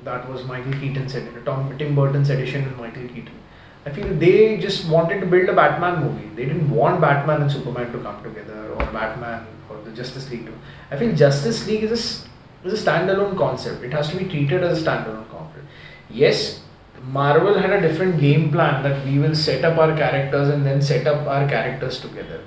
[0.04, 3.38] that was Michael Keaton's edition, Tom Tim Burton's edition and Michael Keaton.
[3.86, 6.30] I feel they just wanted to build a Batman movie.
[6.36, 10.46] They didn't want Batman and Superman to come together or Batman or the Justice League
[10.46, 10.54] to.
[10.92, 13.84] I feel Justice League is a, is a standalone concept.
[13.84, 15.66] It has to be treated as a standalone concept.
[16.10, 16.62] Yes,
[17.04, 20.82] Marvel had a different game plan that we will set up our characters and then
[20.82, 22.42] set up our characters together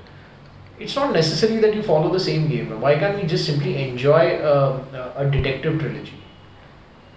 [0.79, 2.79] It's not necessary that you follow the same game.
[2.79, 6.13] Why can't we just simply enjoy uh, a detective trilogy?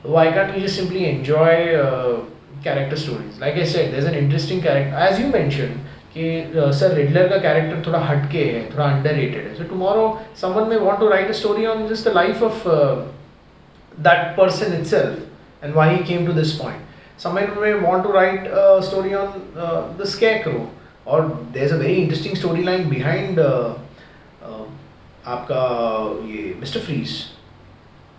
[0.03, 2.25] Why can't we just simply enjoy uh,
[2.65, 3.39] character stories?
[3.39, 4.95] Like I said, there's an interesting character.
[4.95, 5.81] As you mentioned,
[6.17, 10.03] कि sir Riddler का character थोड़ा हटके है थोड़ा under rated है so tomorrow
[10.41, 12.67] someone may want to right a story on just the life of
[14.07, 15.31] that person itself
[15.63, 16.81] and why he came to this point.
[17.17, 20.07] Someone may want to write a story on uh, the
[21.08, 23.40] और there is a very interesting storyline behind
[25.28, 25.64] आपका
[26.28, 27.16] ये Mister Freeze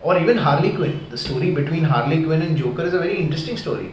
[0.00, 3.58] और even Harley Quinn the story between Harley Quinn and Joker is a very interesting
[3.58, 3.90] story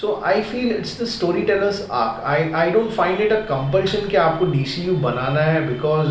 [0.00, 1.06] so I feel it's the
[1.42, 5.40] storyteller's arc I I don't find it a compulsion कि आपको D C U बनाना
[5.42, 6.08] है because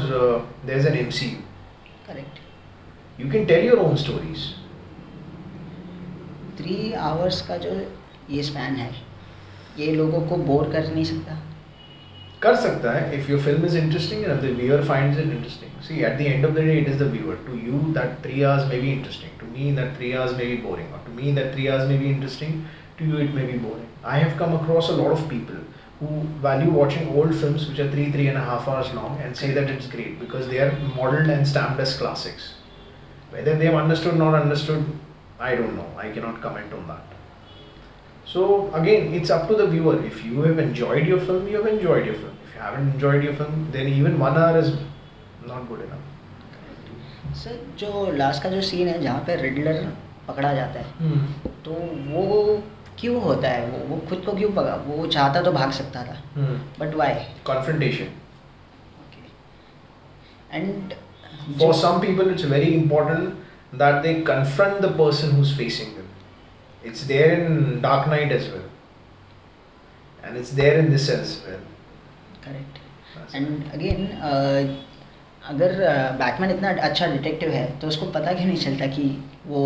[0.67, 1.37] there is an M C U
[2.07, 4.49] correct you can tell your own stories
[6.59, 7.79] three hours का जो
[8.29, 8.91] ये span है
[9.79, 11.37] ये लोगों को बोर कर नहीं सकता।
[12.42, 15.70] कर सकता है if your film is interesting and if the viewer finds it interesting.
[15.86, 17.36] See, at the end of the day, it is the viewer.
[17.46, 19.30] To you, that three hours may be interesting.
[19.40, 20.92] To me, that three hours may be boring.
[20.92, 22.68] Or to me, that three hours may be interesting.
[22.98, 23.88] To you, it may be boring.
[24.04, 25.56] I have come across a lot of people
[26.00, 29.36] who value watching old films which are three, three and a half hours long and
[29.36, 32.54] say that it's great because they are modeled and stamped as classics.
[33.30, 34.84] Whether they have understood or not understood,
[35.40, 35.90] I don't know.
[35.96, 37.11] I cannot comment on that.
[38.33, 38.43] So
[38.73, 39.95] again, it's up to the viewer.
[40.03, 42.37] If you have enjoyed your film, you have enjoyed your film.
[42.47, 44.71] If you haven't enjoyed your film, then even one hour is
[45.45, 46.09] not good enough.
[47.41, 49.77] Sir जो last का जो scene है जहाँ पे Riddler
[50.27, 51.19] पकड़ा जाता है
[51.65, 51.71] तो
[52.09, 52.33] वो
[52.99, 56.17] क्यों होता है वो वो खुद को क्यों पकड़ा वो चाहता तो भाग सकता था
[56.79, 57.13] but why
[57.51, 58.11] Confrontation.
[60.53, 60.93] And
[61.61, 66.02] For some people, it's very important that they confront the person who's facing them.
[66.83, 68.65] It's there in Dark Knight as well.
[70.23, 71.59] And it's there in this as well.
[72.41, 72.79] Correct.
[73.15, 73.75] That's and right.
[73.75, 74.63] again, uh,
[75.43, 79.07] अगर uh, Batman इतना अच्छा detective है तो उसको पता क्यों नहीं चलता कि
[79.47, 79.63] वो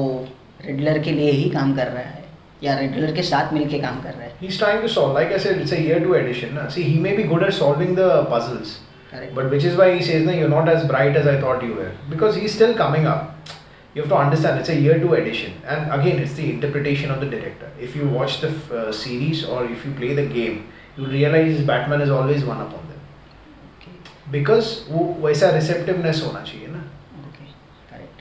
[0.61, 2.23] रेडलर के लिए ही काम कर रहा है
[2.63, 5.31] या रेडलर के साथ मिलके काम कर रहा है he is trying to solve like
[5.31, 7.95] I said it's a year two edition ना see he may be good at solving
[7.97, 8.77] the puzzles
[9.13, 11.63] but which is why he says ना you are not as bright as I thought
[11.63, 13.35] you were because he is still coming up
[13.97, 15.53] you have to understand it's a year two edition.
[15.75, 17.69] And again it's the interpretation of the director.
[17.89, 20.59] If you watch the f- uh, series or if you play the game
[20.97, 23.01] you realize batman is always one upon them.
[23.79, 23.95] Okay.
[24.37, 24.69] because
[25.25, 26.83] वैसा receptiveness होना चाहिए ना।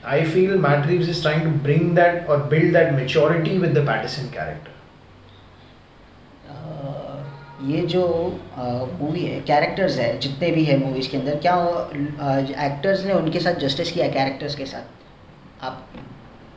[0.09, 3.81] I feel Matt Reeves is trying to bring that or build that maturity with the
[3.87, 4.75] Pattinson character.
[6.51, 7.17] Uh,
[7.71, 8.03] ये जो
[8.65, 11.55] uh, movie है characters है जितने भी है मूवीज़ के अंदर क्या
[12.67, 14.96] एक्टर्स uh, ने उनके साथ जस्टिस किया कैरेक्टर्स के साथ?
[15.61, 15.87] up?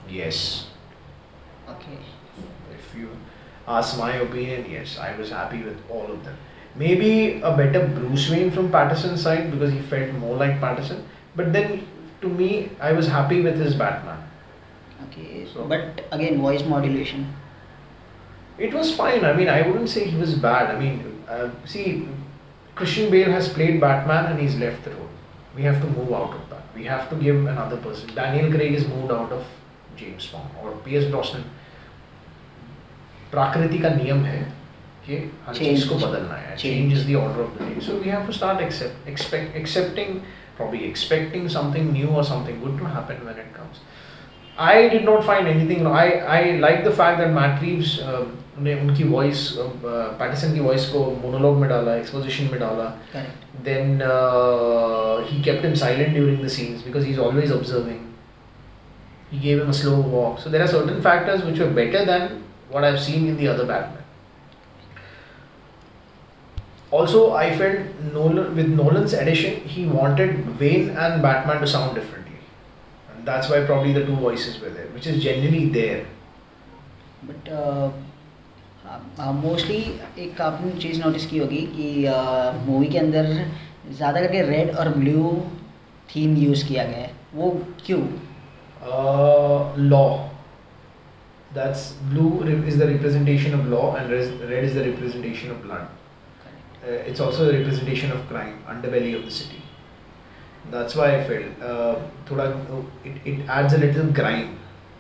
[0.09, 0.67] Yes.
[1.69, 1.99] Okay.
[2.75, 3.11] If you
[3.67, 6.37] ask my opinion, yes, I was happy with all of them.
[6.75, 11.03] Maybe a better Bruce Wayne from Pattinson's side because he felt more like Pattinson.
[11.37, 11.87] But then,
[12.21, 14.23] to me, I was happy with his Batman.
[15.09, 15.47] Okay.
[15.53, 17.35] So, but again, voice modulation.
[18.59, 19.25] It was fine.
[19.25, 20.75] I mean, I wouldn't say he was bad.
[20.75, 22.07] I mean, uh, see,
[22.75, 25.09] Christian Bale has played Batman and he's left the role.
[25.57, 28.14] We have to move out of We have to give another person.
[28.16, 29.44] Daniel Craig is moved out of
[30.02, 31.44] James Bond or Pierce Brosnan.
[33.32, 34.40] प्रकृति का नियम है
[35.06, 35.16] कि
[35.48, 36.06] हर चीज को Change.
[36.06, 36.62] बदलना है Change.
[36.62, 40.18] Change is the order of the day so we have to start accept expect accepting
[40.58, 43.80] probably expecting something new or something good to happen when it comes
[44.66, 45.96] I did not find anything wrong.
[46.02, 48.22] I I like the fact that Matt Reeves uh,
[48.64, 49.50] ने उनकी voice
[49.86, 55.64] Pattinson की voice को monologue में डाला exposition में डाला correct then uh, he kept
[55.64, 58.02] him silent during the scenes because he's always observing.
[59.32, 60.40] He gave him a slow walk.
[60.40, 63.66] So there are certain factors which were better than what I've seen in the other
[63.66, 64.04] Batman.
[66.92, 67.80] Also, I felt
[68.14, 72.38] Nolan with Nolan's addition, he wanted Wayne and Batman to sound differently,
[73.12, 76.06] and that's why probably the two voices were there, which is generally there.
[77.26, 77.50] But
[78.91, 79.77] mostly
[80.19, 83.27] एक आपने चीज़ notice की होगी कि movie के अंदर
[83.91, 85.31] ज़्यादा करके red और ब्लू
[86.09, 87.51] थीम यूज़ किया गया है। वो
[87.87, 88.01] क्यों?
[89.91, 90.03] Law
[91.55, 97.21] that's blue is the representation of law and red is the representation of blood it's
[97.21, 98.53] also representation of crime
[98.91, 99.63] underbelly of the city
[100.73, 101.47] that's why I feel
[102.31, 102.45] थोड़ा
[103.07, 104.53] it adds a little crime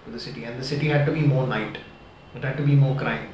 [0.06, 1.78] to the city and the city had to be more night
[2.36, 3.28] it had to be more crime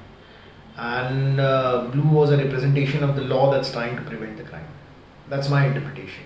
[0.77, 4.67] and uh, blue was a representation of the law that's trying to prevent the crime.
[5.29, 6.25] That's my interpretation.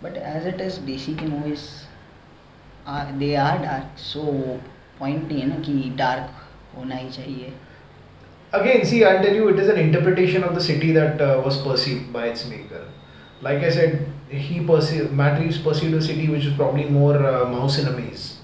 [0.00, 1.86] But as it is DC की movies
[2.86, 4.60] are they are dark so
[4.98, 6.30] point नहीं है ना कि dark
[6.76, 7.52] होना ही चाहिए
[8.54, 11.56] Again, see, I'll tell you, it is an interpretation of the city that uh, was
[11.62, 12.86] perceived by its maker.
[13.40, 17.46] Like I said, he perceived, Matt Reeves perceived a city which was probably more uh,
[17.46, 18.40] mouse in a maze.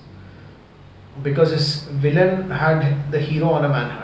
[1.23, 4.02] Because his villain had the hero on a manhunt.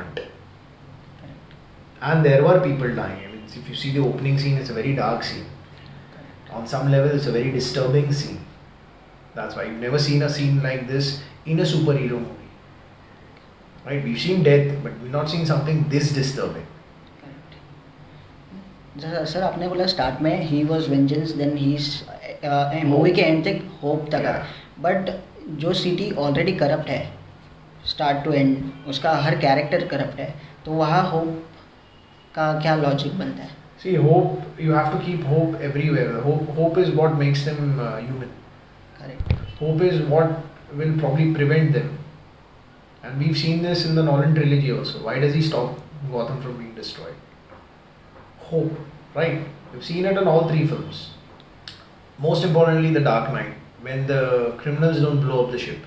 [2.01, 3.23] And there were people dying.
[3.25, 5.45] I mean, if you see the opening scene, it's a very dark scene.
[6.51, 8.39] On some level, it's a very disturbing scene.
[9.35, 12.49] That's why you've never seen a scene like this in a superhero movie.
[13.85, 14.03] Right?
[14.03, 16.65] We've seen death, but we've not seen something this disturbing.
[18.99, 24.09] Sir आपने बोला start में ही was vengeance then ही movie के end तक hope
[24.11, 24.45] तक.
[24.81, 25.09] But
[25.59, 27.01] जो city already corrupt है
[27.89, 30.33] स्टार्ट टू एंड उसका हर कैरेक्टर करप्ट है
[30.65, 31.45] तो वहाँ होप
[32.34, 36.20] का क्या लॉजिक बनता है See, hope, you have to keep hope everywhere.
[36.26, 38.30] Hope, hope is what makes them uh, human.
[39.00, 40.30] Correct Hope is what
[40.78, 41.90] will probably prevent them.
[43.02, 45.02] And we've seen this in the Nolan trilogy also.
[45.08, 45.78] Why does he stop
[46.12, 47.14] Gotham from being destroyed?
[48.38, 48.78] Hope,
[49.14, 49.44] right?
[49.72, 51.10] We've seen it in all three films.
[52.18, 55.78] Most importantly, The Dark Knight, when the criminals don't blow up the ship.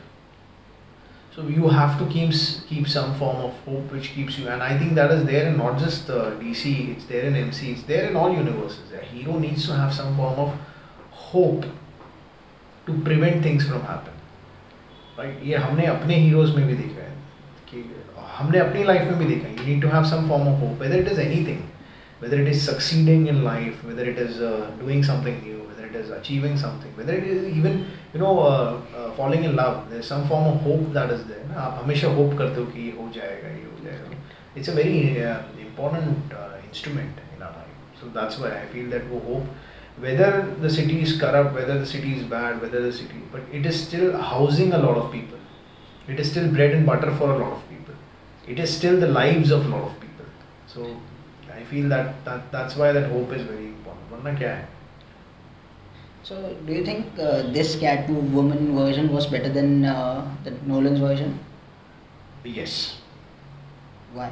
[1.38, 2.32] So you have to keep
[2.68, 5.58] keep some form of hope which keeps you, and I think that is there in
[5.58, 8.92] not just uh, DC, it's there in MC, it's there in all universes.
[8.92, 10.56] A hero needs to have some form of
[11.12, 11.66] hope
[12.88, 14.14] to prevent things from happen.
[15.16, 15.38] Right?
[15.44, 17.14] ये हमने अपने heroes में भी देखा है
[17.70, 17.84] कि
[18.40, 19.56] हमने अपनी life में भी देखा है.
[19.58, 21.62] You need to have some form of hope, whether it is anything,
[22.20, 25.96] whether it is succeeding in life, whether it is uh, doing something new, whether it
[25.96, 29.90] is achieving something, whether it is even you know uh, uh, falling in love.
[29.90, 31.46] There's some form of hope that is there.
[31.50, 34.18] ना आप हमेशा hope करते हो कि ये हो जाएगा ये हो जाएगा.
[34.56, 37.76] It's a very uh, important uh, instrument in our life.
[38.02, 39.48] So that's why I feel that वो hope,
[40.00, 43.66] whether the city is corrupt, whether the city is bad, whether the city, but it
[43.66, 45.40] is still housing a lot of people.
[46.08, 47.96] It is still bread and butter for a lot of people.
[48.48, 50.26] It is still the lives of a lot of people.
[50.68, 50.96] So
[51.54, 54.12] I feel that, that that's why that hope is very important.
[54.12, 54.71] वरना क्या है?
[56.23, 61.41] so, do you think uh, this Catwoman version was better than uh, the Nolan's version?
[62.45, 62.99] Yes.
[64.15, 64.31] Why?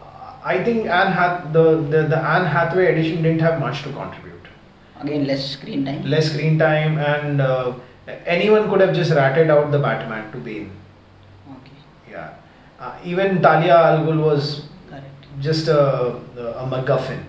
[0.00, 3.92] Uh, I think Anne Hath the, the the Anne Hathaway edition didn't have much to
[3.92, 4.46] contribute.
[5.00, 6.04] Again, less screen time.
[6.04, 7.74] Less screen time, and uh,
[8.24, 10.70] anyone could have just ratted out the Batman to Bane.
[11.50, 11.76] Okay,
[12.10, 12.34] Yeah.
[12.78, 15.26] Uh, even Talia al Ghul was correct.
[15.40, 15.80] just a,
[16.62, 17.22] a MacGuffin,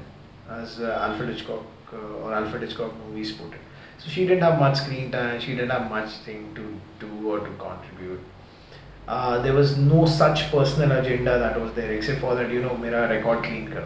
[0.49, 3.61] as uh, Alfred Hitchcock uh, or Alfred Hitchcock movies put it.
[3.99, 5.39] So she didn't have much screen time.
[5.39, 8.19] She didn't have much thing to do or to contribute.
[9.07, 12.75] Uh, there was no such personal agenda that was there except for that you know
[12.77, 13.83] "mira record clean kar.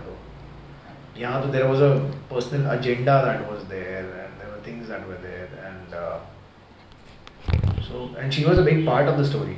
[1.16, 5.08] Yeah, so there was a personal agenda that was there and there were things that
[5.08, 6.20] were there and uh,
[7.88, 9.58] so and she was a big part of the story.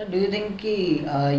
[0.00, 0.74] Sir do you think कि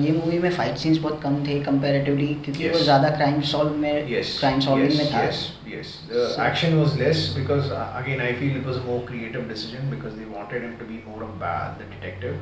[0.06, 2.74] ये movie में fight scenes बहुत कम थे comparatively क्योंकि yes.
[2.74, 7.24] वो ज़्यादा crime solve में crime solving में था yes yes the action was less
[7.38, 10.86] because again I feel it was a more creative decision because they wanted him to
[10.86, 12.34] be more of bad the detective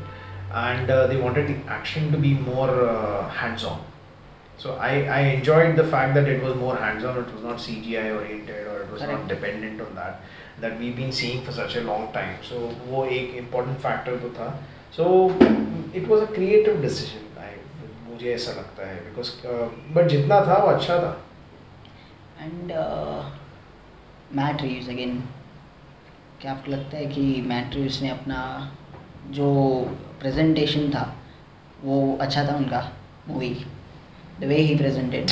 [0.56, 2.74] and they wanted the action to be more
[3.38, 3.86] hands on
[4.62, 7.20] So I, I enjoyed the fact that it was more hands-on.
[7.20, 9.14] It was not CGI oriented, or it was Correct.
[9.14, 10.26] not dependent on that
[10.64, 12.34] that we've been seeing for such a long time.
[12.50, 14.50] So वो एक important factor तो था.
[14.98, 15.06] So
[15.96, 17.28] it was a creative decision
[18.10, 19.30] मुझे ऐसा लगता है because
[19.94, 21.12] but uh, जितना था वो अच्छा था।
[22.42, 22.72] एंड
[24.40, 25.20] मैट रिव्यूज़ अगेन
[26.42, 28.40] क्या आपको लगता है कि मैट रिव्यूज़ ने अपना
[29.38, 29.48] जो
[30.20, 31.04] प्रेजेंटेशन था
[31.84, 32.82] वो अच्छा था उनका
[33.28, 33.50] movie
[34.40, 35.32] the way he presented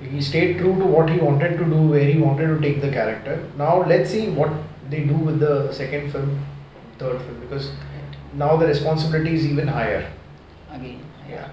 [0.00, 2.90] He stayed true to what he wanted to do, where he wanted to take the
[2.96, 3.32] character.
[3.60, 4.52] Now let's see what
[4.90, 6.44] they do with the second film,
[6.98, 7.72] third film, because
[8.34, 10.10] now the responsibility is even higher.
[10.70, 11.00] Again.
[11.28, 11.48] Yeah.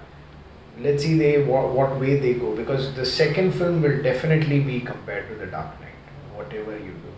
[0.78, 4.80] Let's see they what, what way they go because the second film will definitely be
[4.80, 5.94] compared to the Dark Knight,
[6.34, 7.12] whatever you do.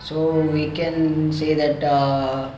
[0.00, 2.54] So we can say that uh,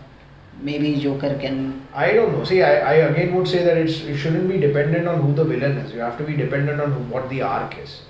[0.61, 1.86] maybe Joker can.
[1.95, 2.45] I don't know.
[2.45, 5.78] See, I, I again would say that it shouldn't be dependent on who the villain
[5.78, 5.93] is.
[5.93, 8.03] You have to be dependent on what the arc is.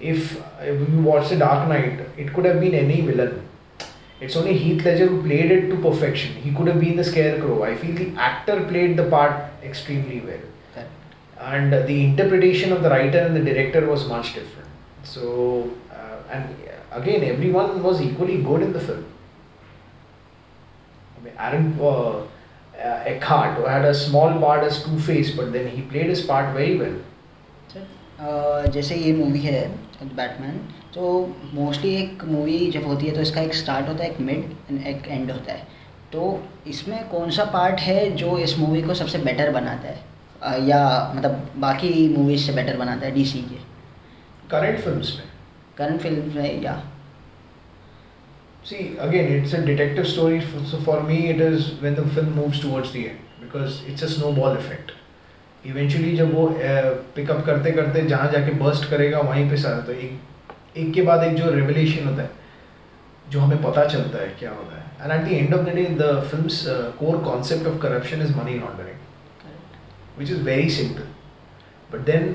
[0.00, 3.48] If, if you watch The Dark Knight, it could have been any villain
[4.24, 6.34] It's only Heath Ledger who played it to perfection.
[6.44, 7.62] He could have been the scarecrow.
[7.68, 10.44] I feel the actor played the part extremely well.
[11.54, 14.68] And the interpretation of the writer and the director was much different.
[15.14, 16.54] So, uh, and
[17.00, 19.04] again, everyone was equally good in the film.
[21.18, 22.24] I mean, Aaron uh, uh,
[23.12, 26.54] Eckhart who had a small part as Two Face, but then he played his part
[26.54, 26.96] very well.
[28.20, 29.60] अ, जैसे ये movie है
[30.18, 30.58] Batman
[30.94, 34.44] तो mostly एक movie जब होती है तो इसका एक स्टार्ट होता है एक मिड
[34.70, 35.66] एंड एक एंड होता है
[36.12, 36.26] तो
[36.66, 40.80] इसमें कौन सा पार्ट है जो इस मूवी को सबसे बेटर बनाता है या
[41.16, 43.62] मतलब बाकी मूवीज़ से बेटर बनाता है डीसी के
[44.52, 45.24] Current films में.
[45.78, 46.82] करंट फ़िल्म में या
[48.68, 50.36] See, again, it's a detective story.
[50.38, 54.04] f- So for me, it is when the film moves towards the end because it's
[54.06, 54.92] a snowball effect.
[55.72, 56.46] Eventually, जब वो
[57.16, 60.20] pickup करते करते जहाँ जाके बर्स्ट करेगा वहीं पे सारा तो एक
[60.76, 62.30] एक के बाद एक जो रेवल्यूशन होता है
[63.30, 65.84] जो हमें पता चलता है क्या होता है। And at the end of the day
[65.98, 66.48] the film
[66.98, 71.06] core concept of corruption is money laundering which is very simple
[71.92, 72.34] but then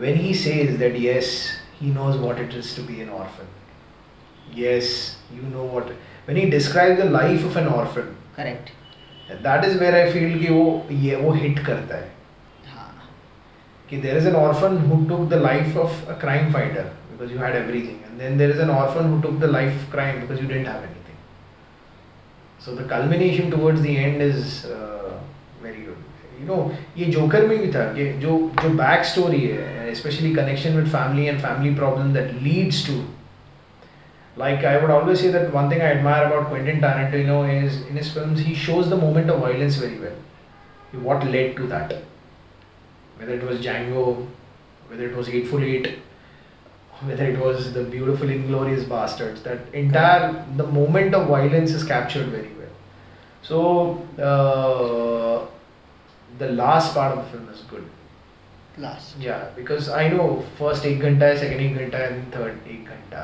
[0.00, 1.36] when he says that yes
[1.80, 3.46] he knows what it is to be an orphan
[4.56, 4.90] yes
[5.32, 5.90] you know what
[6.28, 8.70] when he describe the life of an orphan correct
[9.42, 12.12] that is where I feel कि वो ये वो hit करता है।
[12.74, 12.92] हाँ।
[13.88, 17.38] कि there is an orphan who took the life of a crime fighter because you
[17.38, 18.02] had everything.
[18.06, 20.82] And then there is an orphan who took the life crime because you didn't have
[20.82, 21.16] anything.
[22.58, 25.18] So the culmination towards the end is uh,
[25.62, 25.96] very good.
[26.38, 28.70] You know, ये Joker movie भी था ये जो जो
[29.04, 29.42] backstory
[29.90, 33.04] especially connection with family and family problem that leads to
[34.36, 37.96] like I would always say that one thing I admire about Quentin Tarantino is in
[37.96, 40.18] his films he shows the moment of violence very well.
[41.02, 41.94] What led to that?
[43.16, 44.26] Whether it was Django,
[44.88, 45.98] whether it was Hateful Eight,
[47.02, 52.28] whether it was the beautiful inglorious bastards that entire the moment of violence is captured
[52.28, 52.68] very well.
[53.42, 53.58] So
[54.18, 55.46] uh,
[56.38, 57.84] the last part of the film is good.
[58.78, 59.16] Last.
[59.18, 63.22] Yeah because i know first 1 ghanta second 1 ghanta and third 1 ghanta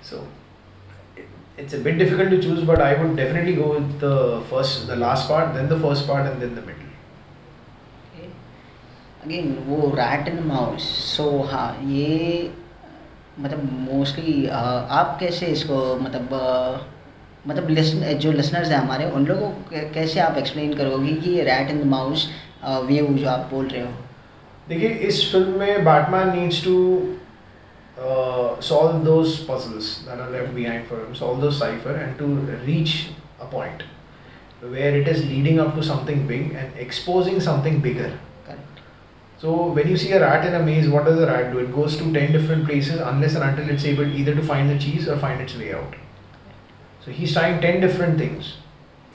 [0.00, 0.26] so
[1.58, 4.96] it's a bit difficult to choose but i would definitely go with the first the
[4.96, 6.77] last part then the first part and then the middle.
[9.24, 10.82] Again वो rat and mouse
[11.16, 12.50] so हाँ ये
[13.40, 14.52] मतलब mostly uh,
[14.90, 20.20] आप कैसे इसको मतलब uh, मतलब listen, जो लिसनर्स हैं हमारे उन लोगों को कैसे
[20.20, 22.28] आप एक्सप्लेन करोगे कि ये रैट एंड माउस
[22.64, 23.92] व्यू जो आप बोल रहे हो?
[24.68, 26.76] देखिए इस फ़िल्म में Batman needs to
[28.62, 32.26] solve those puzzles that are left behind for him solve those cipher and to
[32.66, 32.94] reach
[33.40, 33.82] a point
[34.64, 38.12] where it is leading up to something big and exposing something bigger
[39.37, 41.59] correct So when you see a rat in a maze, what does a rat do?
[41.59, 44.79] It goes to ten different places unless and until it's able either to find the
[44.79, 45.95] cheese or find its way out.
[47.03, 48.53] So he's trying ten different things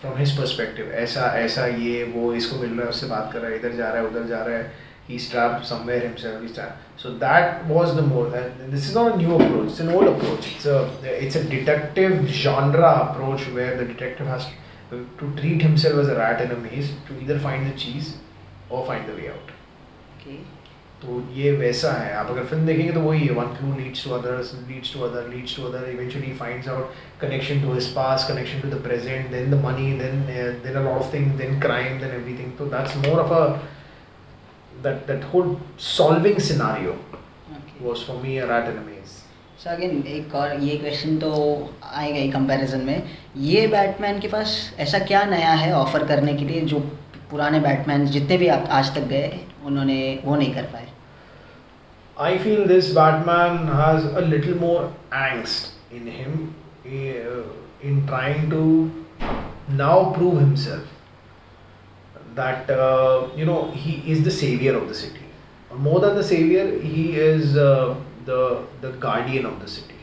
[0.01, 0.93] from his perspective.
[0.93, 3.89] ऐसा ऐसा ये वो इसको मिल रहा है उससे बात कर रहा है इधर जा
[3.89, 4.71] रहा है उधर जा रहा है
[5.09, 6.79] he's trapped somewhere himself he's trapped.
[6.97, 8.27] So that was the more.
[8.37, 9.71] And this is not a new approach.
[9.71, 10.55] It's an old approach.
[10.55, 10.79] It's a
[11.27, 14.47] it's a detective genre approach where the detective has
[14.91, 18.17] to, to treat himself as a rat in a maze to either find the cheese
[18.69, 19.52] or find the way out.
[21.02, 24.12] तो ये वैसा है। आप अगर film देखेंगे तो वही है। One clue leads to
[24.16, 28.62] others leads to other leads to other eventually finds out connection to his past connection
[28.62, 32.16] to the present then the money then then a lot of things then crime then
[32.20, 33.46] everything तो that's more of a
[34.84, 35.52] that that whole
[35.88, 36.94] solving scenario
[37.52, 39.12] okay was for me a rat in a maze.
[39.64, 41.30] So again एक और ये question तो
[41.84, 43.04] आएगा ही comparison में।
[43.44, 44.56] ये Batman के पास
[44.86, 46.80] ऐसा क्या नया है ऑफ़र करने के लिए जो
[47.32, 50.88] पुराने बैटमैन जितने भी आप आज तक गए उन्होंने वो नहीं कर पाए
[52.16, 56.54] I feel this Batman has a little more angst in him
[56.86, 57.42] uh,
[57.82, 58.60] in trying to
[59.80, 60.84] now prove himself
[62.36, 65.26] that uh, you know he is the savior of the city.
[65.88, 67.96] More than the savior, he is uh,
[68.26, 68.40] the
[68.82, 70.00] the guardian of the city.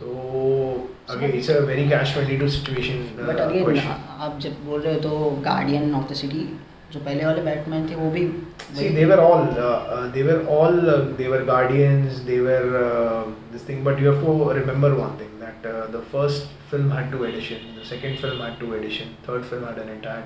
[0.00, 3.08] So again, it's a very catch twenty two situation.
[3.16, 4.06] Uh, but again question.
[4.26, 6.46] आप जब बोल रहे हो तो guardian of the city
[6.95, 8.29] जो पहले वाले Batman थे वो भी
[8.73, 12.67] See, they were all, uh, uh, they were all, uh, they were guardians, they were
[12.81, 13.83] uh, this thing.
[13.83, 17.75] But you have to remember one thing that uh, the first film had two editions,
[17.79, 20.23] the second film had two editions, third film had an entire.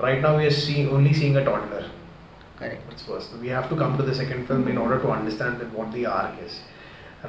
[0.00, 1.84] Right now, we are seeing only seeing a toddler.
[2.60, 3.34] Correct That's first.
[3.42, 6.06] We have to come to the second film in order to understand that what the
[6.06, 6.60] arc is.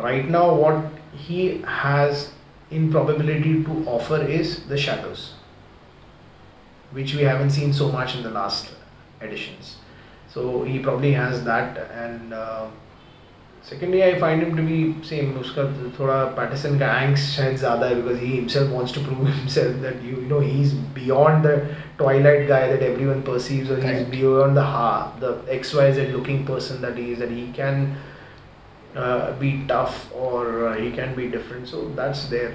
[0.06, 0.86] Right now, what
[1.28, 1.42] he
[1.80, 2.30] has
[2.78, 5.34] in probability to offer is the shadows,
[6.95, 8.73] Which we haven't seen so much in the last
[9.21, 9.77] editions.
[10.29, 12.67] So he probably has that, and uh,
[13.65, 15.29] Secondly, I find him to be same.
[15.41, 15.63] उसका
[15.99, 20.03] थोड़ा Patterson का angst शायद ज़्यादा है because he himself wants to prove himself that
[20.03, 21.55] you, you know he's beyond the
[21.97, 26.45] Twilight guy that everyone perceives or he's beyond the ha the X Y Z looking
[26.45, 27.97] person that he is that he can
[28.95, 31.67] uh, be tough or uh, he can be different.
[31.67, 32.55] So that's there.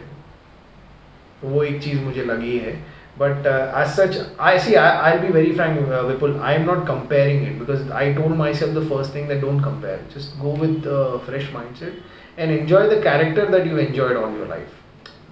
[1.43, 2.77] वो एक चीज़ मुझे लगी है
[3.19, 6.65] but uh, as such i see I, i'll be very frank uh, vipul i am
[6.65, 9.99] not comparing it because i told myself the first thing that don't compare.
[10.13, 11.95] Just go with a fresh mindset
[12.37, 14.75] and enjoy the character that you enjoyed all your life.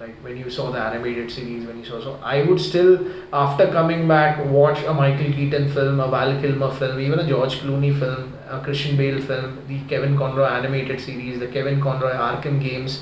[0.00, 2.92] Like when you saw the animated series when you saw so i would still
[3.38, 7.56] after coming back watch a michael keaton film a val kilmer film even a george
[7.62, 12.60] clooney film a christian bale film the kevin conroy animated series the kevin conroy arkham
[12.68, 13.00] games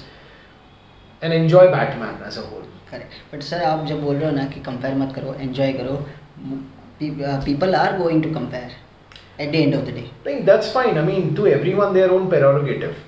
[1.20, 4.45] and enjoy batman as a whole correct but sir आप जब बोल रहे हो ना
[4.53, 5.95] कि compare मत करो enjoy करो
[7.45, 8.71] people are going to compare
[9.43, 10.97] eight the end of the day Like, that's fine.
[11.03, 12.99] I mean, to everyone their own prerogative.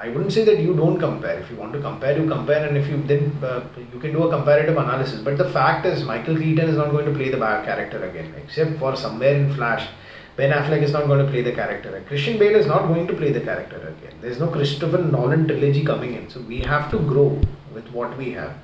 [0.00, 1.38] I wouldn't say that you don't compare.
[1.40, 3.60] If you want to compare, you compare, and if you then uh,
[3.94, 5.22] you can do a comparative analysis.
[5.28, 8.28] But the fact is, Michael Keaton is not going to play the bad character again,
[8.42, 9.88] except for somewhere in Flash.
[10.36, 12.00] Ben Affleck is not going to play the character.
[12.06, 14.14] Christian Bale is not going to play the character again.
[14.20, 17.26] There's no Christopher Nolan trilogy coming in, so we have to grow
[17.74, 18.54] with what we have.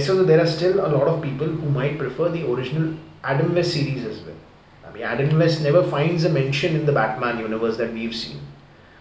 [0.00, 3.72] so there are still a lot of people who might prefer the original Adam West
[3.72, 4.34] series as well.
[4.86, 8.40] I mean, Adam West never finds a mention in the Batman universe that we've seen.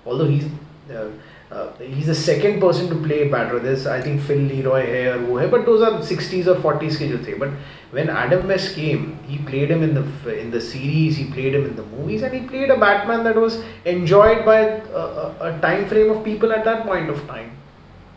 [0.05, 0.45] Although he's
[0.91, 1.09] uh,
[1.51, 3.63] uh, he's the second person to play Batman.
[3.63, 7.09] There's I think Phil Leroy hai or wo but those are 60s or 40s ke
[7.09, 7.33] jo the.
[7.33, 7.49] But
[7.91, 11.65] when Adam West came, he played him in the in the series, he played him
[11.65, 16.11] in the movies, and he played a Batman that was enjoyed by a time frame
[16.11, 17.51] of people at that point of time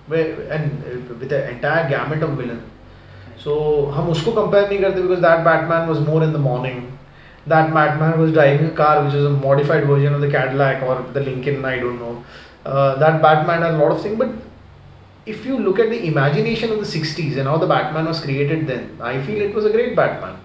[0.08, 2.62] Where, and uh, with the entire gamut of villain.
[3.38, 6.98] So हम उसको compare नहीं करते because that Batman was more in the morning.
[7.48, 11.02] That Batman was driving a car which was a modified version of the Cadillac or
[11.14, 12.24] the Lincoln, I don't know.
[12.66, 14.30] Uh, that Batman had a lot of things, but
[15.26, 18.68] if you look at the imagination of the 60s and how the Batman was created
[18.68, 20.38] then, I feel it was a great Batman.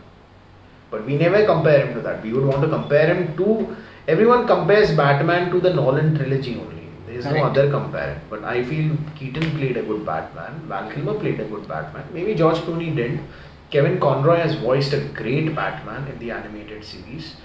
[0.90, 2.22] But we never compare him to that.
[2.22, 3.76] We would want to compare him to.
[4.07, 6.71] Everyone compares Batman to the Nolan trilogy only.
[7.14, 8.20] There is no other compare.
[8.30, 10.61] But I feel Keaton played a good Batman.
[10.68, 12.05] Val Kilmer played a good Batman.
[12.11, 13.28] Maybe George Clooney didn't.
[13.70, 17.36] Kevin Conroy has voiced a great Batman in the animated series.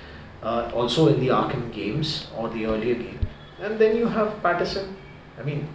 [0.42, 3.20] Uh, also in the Arkham games or the earlier game.
[3.60, 4.94] And then you have Pattinson.
[5.38, 5.68] I mean,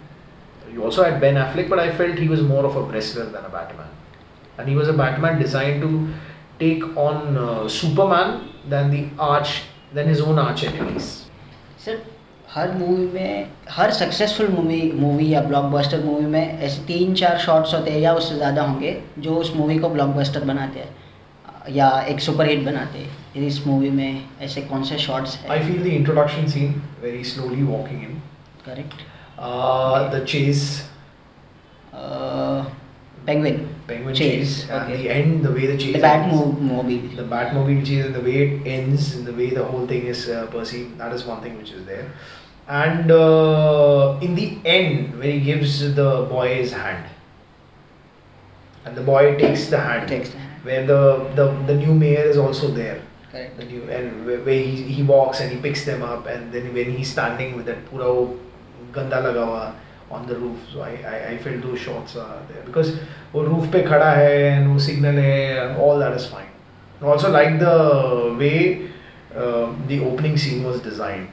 [0.72, 3.44] you also had Ben Affleck, but I felt he was more of a wrestler than
[3.44, 3.90] a Batman.
[4.58, 6.08] And he was a Batman designed to
[6.58, 11.20] take on uh, Superman than the arch, than his own arch enemies.
[11.84, 12.13] Sir
[12.54, 17.72] हर movie में हर successful movie movie या blockbuster movie में ऐसे तीन चार shots
[17.74, 18.92] होते हैं या उससे ज़्यादा होंगे
[19.24, 23.90] जो उस मूवी को ब्लॉकबस्टर बनाते हैं या एक सुपर हिट बनाते हैं इस मूवी
[23.90, 26.76] में ऐसे कौन से शॉट्स हैं feel the introduction scene,
[27.06, 28.14] very slowly walking in,
[28.66, 29.02] correct
[29.38, 30.64] uh, the chase,
[33.26, 35.02] penguin penguin Chase, chase, and okay.
[35.02, 36.32] the end, the way the chase the bat.
[36.62, 40.08] Movie the Batmobile chase and the way it ends and the way the whole thing
[40.14, 42.08] is uh, perceived, that is one thing which is there.
[42.67, 47.05] And uh, in the end, when he gives the boy his hand,
[48.85, 50.63] and the boy takes the hand, Takes the hand.
[50.63, 51.01] where the,
[51.35, 53.01] the, the new mayor is also there.
[53.33, 56.51] Correct The new and where where he, he walks and he picks them up, and
[56.53, 58.37] then when he's standing with that pura wo
[58.93, 59.65] ganda laga hua
[60.11, 62.93] on the roof, so I, I, I felt those shots are there because
[63.33, 66.49] वो roof पे खड़ा है and वो signal है and all that is fine.
[67.01, 67.75] I also like the
[68.39, 68.57] way
[69.35, 71.29] uh, the opening scene was designed.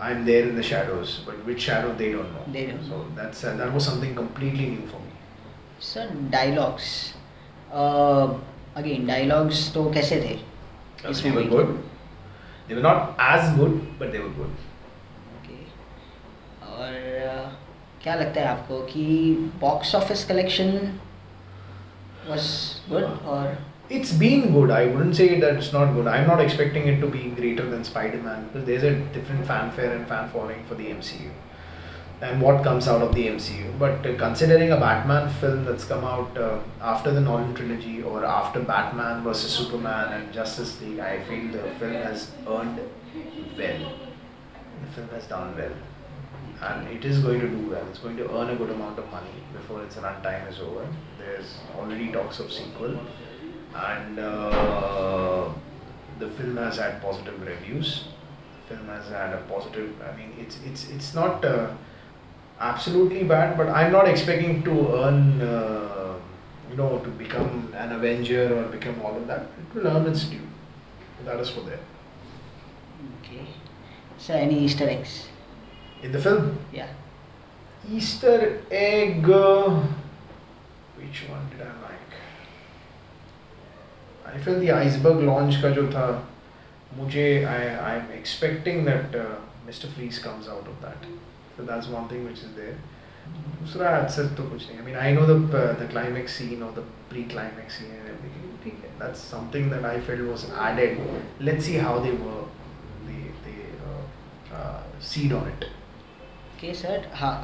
[0.00, 2.44] I'm there in the shadows, but which shadow they don't know.
[2.52, 5.12] They don't So that's uh, that was something completely new for me.
[5.82, 6.88] Sir dialogues
[8.76, 11.70] again dialogues तो कैसे थे इस they were good.
[12.68, 14.52] They were not as good, but they were good.
[15.36, 15.58] Okay
[16.72, 16.98] और
[17.28, 17.46] uh,
[18.02, 19.06] क्या लगता है आपको कि
[19.60, 20.76] box office collection
[22.28, 22.46] was
[22.90, 23.58] good और
[23.90, 24.70] It's been good.
[24.70, 26.06] I wouldn't say that it's not good.
[26.06, 30.06] I'm not expecting it to be greater than Spider-Man because there's a different fanfare and
[30.06, 31.30] fan following for the MCU
[32.20, 33.76] and what comes out of the MCU.
[33.80, 38.24] But uh, considering a Batman film that's come out uh, after the Nolan trilogy or
[38.24, 42.78] after Batman versus Superman and Justice League, I feel the film has earned
[43.58, 43.92] well.
[44.82, 45.72] The film has done well.
[46.62, 47.84] And it is going to do well.
[47.88, 50.86] It's going to earn a good amount of money before its runtime is over.
[51.18, 53.00] There's already talks of sequel
[53.74, 55.48] and uh,
[56.18, 58.04] the film has had positive reviews.
[58.68, 59.94] The film has had a positive.
[60.02, 61.70] I mean, it's it's it's not uh,
[62.60, 65.40] absolutely bad, but I'm not expecting to earn.
[65.40, 65.90] Uh,
[66.70, 70.24] you know, to become an Avenger or become all of that, it will earn its
[70.24, 70.46] due.
[71.24, 71.80] That is for there.
[73.20, 73.44] Okay.
[74.18, 75.26] So, any Easter eggs?
[76.02, 76.58] In the film?
[76.72, 76.88] Yeah.
[77.88, 79.28] Easter egg.
[79.28, 79.82] Uh,
[80.96, 82.14] which one did I like?
[84.26, 86.06] I feel the iceberg launch का जो था
[86.96, 89.16] मुझे I I am expecting that
[89.66, 91.06] Mister Freeze comes out of that
[91.56, 92.78] so that's one thing which is there
[93.60, 95.36] दूसरा एडसेट तो कुछ नहीं I mean I know the
[95.80, 99.84] the climax scene और the pre climax scene and everything ठीक है that's something that
[99.84, 100.98] I feel was added
[101.40, 102.58] let's see how they work
[103.06, 105.64] they they seed on it
[106.52, 107.34] okay sir हाँ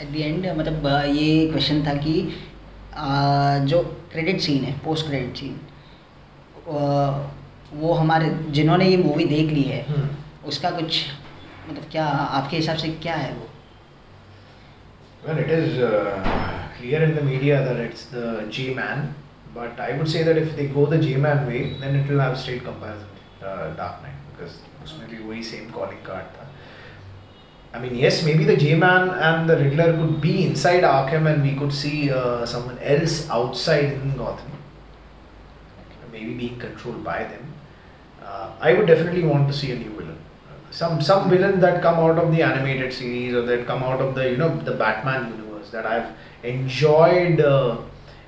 [0.00, 5.36] at the end मतलब ये question था कि uh, जो credit scene है post credit
[5.36, 5.60] scene
[6.66, 11.02] वो हमारे जिन्होंने ये मूवी देख ली है हम्म। उसका कुछ
[11.68, 13.48] मतलब क्या आपके हिसाब से क्या है वो
[15.26, 15.76] well it is
[16.78, 19.02] clear in the media that it's the G man
[19.56, 22.20] but I would say that if they go the G man way then it will
[22.20, 26.44] have straight comparison Dark Knight because उसमें भी वही same calling card था
[27.74, 31.54] I mean, yes, maybe the J-Man and the Riddler could be inside Arkham and we
[31.56, 34.52] could see uh, someone else outside in Gotham.
[36.14, 37.52] maybe being controlled by them.
[38.24, 40.18] Uh, I would definitely want to see a new villain.
[40.70, 44.14] Some some villain that come out of the animated series or that come out of
[44.14, 46.08] the you know the Batman universe that I've
[46.54, 47.76] enjoyed uh,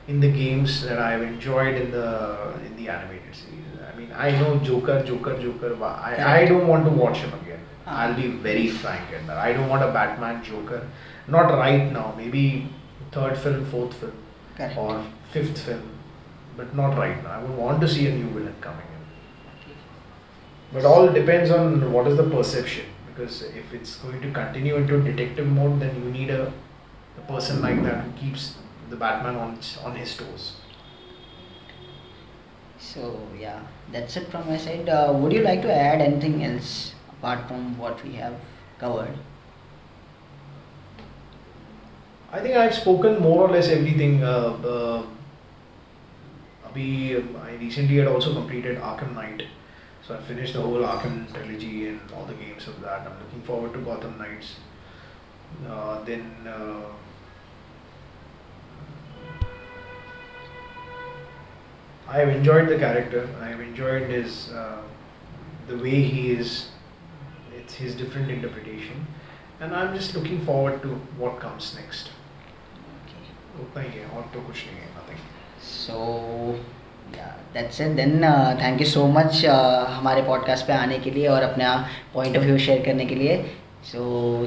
[0.07, 2.11] in the games that I've enjoyed in the
[2.67, 3.81] in the animated series.
[3.89, 5.73] I mean, I know Joker, Joker, Joker.
[5.83, 7.61] I, I don't want to watch him again.
[7.87, 9.39] I'll be very frank in that.
[9.49, 10.87] I don't want a Batman Joker.
[11.27, 12.15] Not right now.
[12.17, 12.69] Maybe
[13.11, 14.17] third film, fourth film,
[14.57, 14.79] Correct.
[14.79, 15.96] or fifth film
[16.57, 17.31] but not right now.
[17.31, 19.73] I would want to see a new villain coming in.
[20.73, 22.87] But all depends on what is the perception.
[23.09, 26.53] Because if it's going to continue into detective mode, then you need a,
[27.19, 28.57] a person like that who keeps
[28.91, 30.57] the Batman on on his toes.
[32.79, 34.89] So yeah, that's it from my side.
[34.89, 38.35] Uh, would you like to add anything else apart from what we have
[38.79, 39.17] covered?
[42.31, 44.23] I think I've spoken more or less everything.
[44.23, 45.03] Uh, uh,
[46.76, 49.44] abhi, I recently had also completed Arkham Knight.
[50.08, 53.02] So I finished the whole Arkham trilogy and all the games of that.
[53.08, 54.56] I'm looking forward to Gotham Knights.
[55.70, 56.82] Uh, then uh,
[62.08, 63.30] I have enjoyed the character.
[63.42, 64.82] I have enjoyed his uh,
[65.68, 66.70] the way he is.
[67.56, 69.06] It's his different interpretation,
[69.60, 72.10] and I'm just looking forward to what comes next.
[73.06, 73.22] Okay.
[73.62, 74.85] उतना ही है और तो कुछ नहीं है
[75.87, 75.99] so
[77.55, 78.23] that's end then
[78.63, 79.45] thank you so much
[79.91, 81.77] हमारे podcast पे आने के लिए और अपना
[82.15, 83.37] पॉइंट ऑफ़ व्यू शेयर करने के लिए.
[83.85, 84.01] So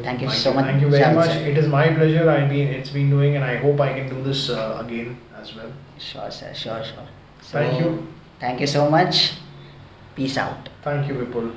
[0.05, 2.93] thank you so much thank you very much it is my pleasure I mean it's
[2.93, 5.71] been doing and I hope I can do this again as well
[6.07, 7.07] sure sir sure sure
[7.53, 7.95] thank you
[8.43, 9.21] thank you so much
[10.15, 11.51] peace out thank you people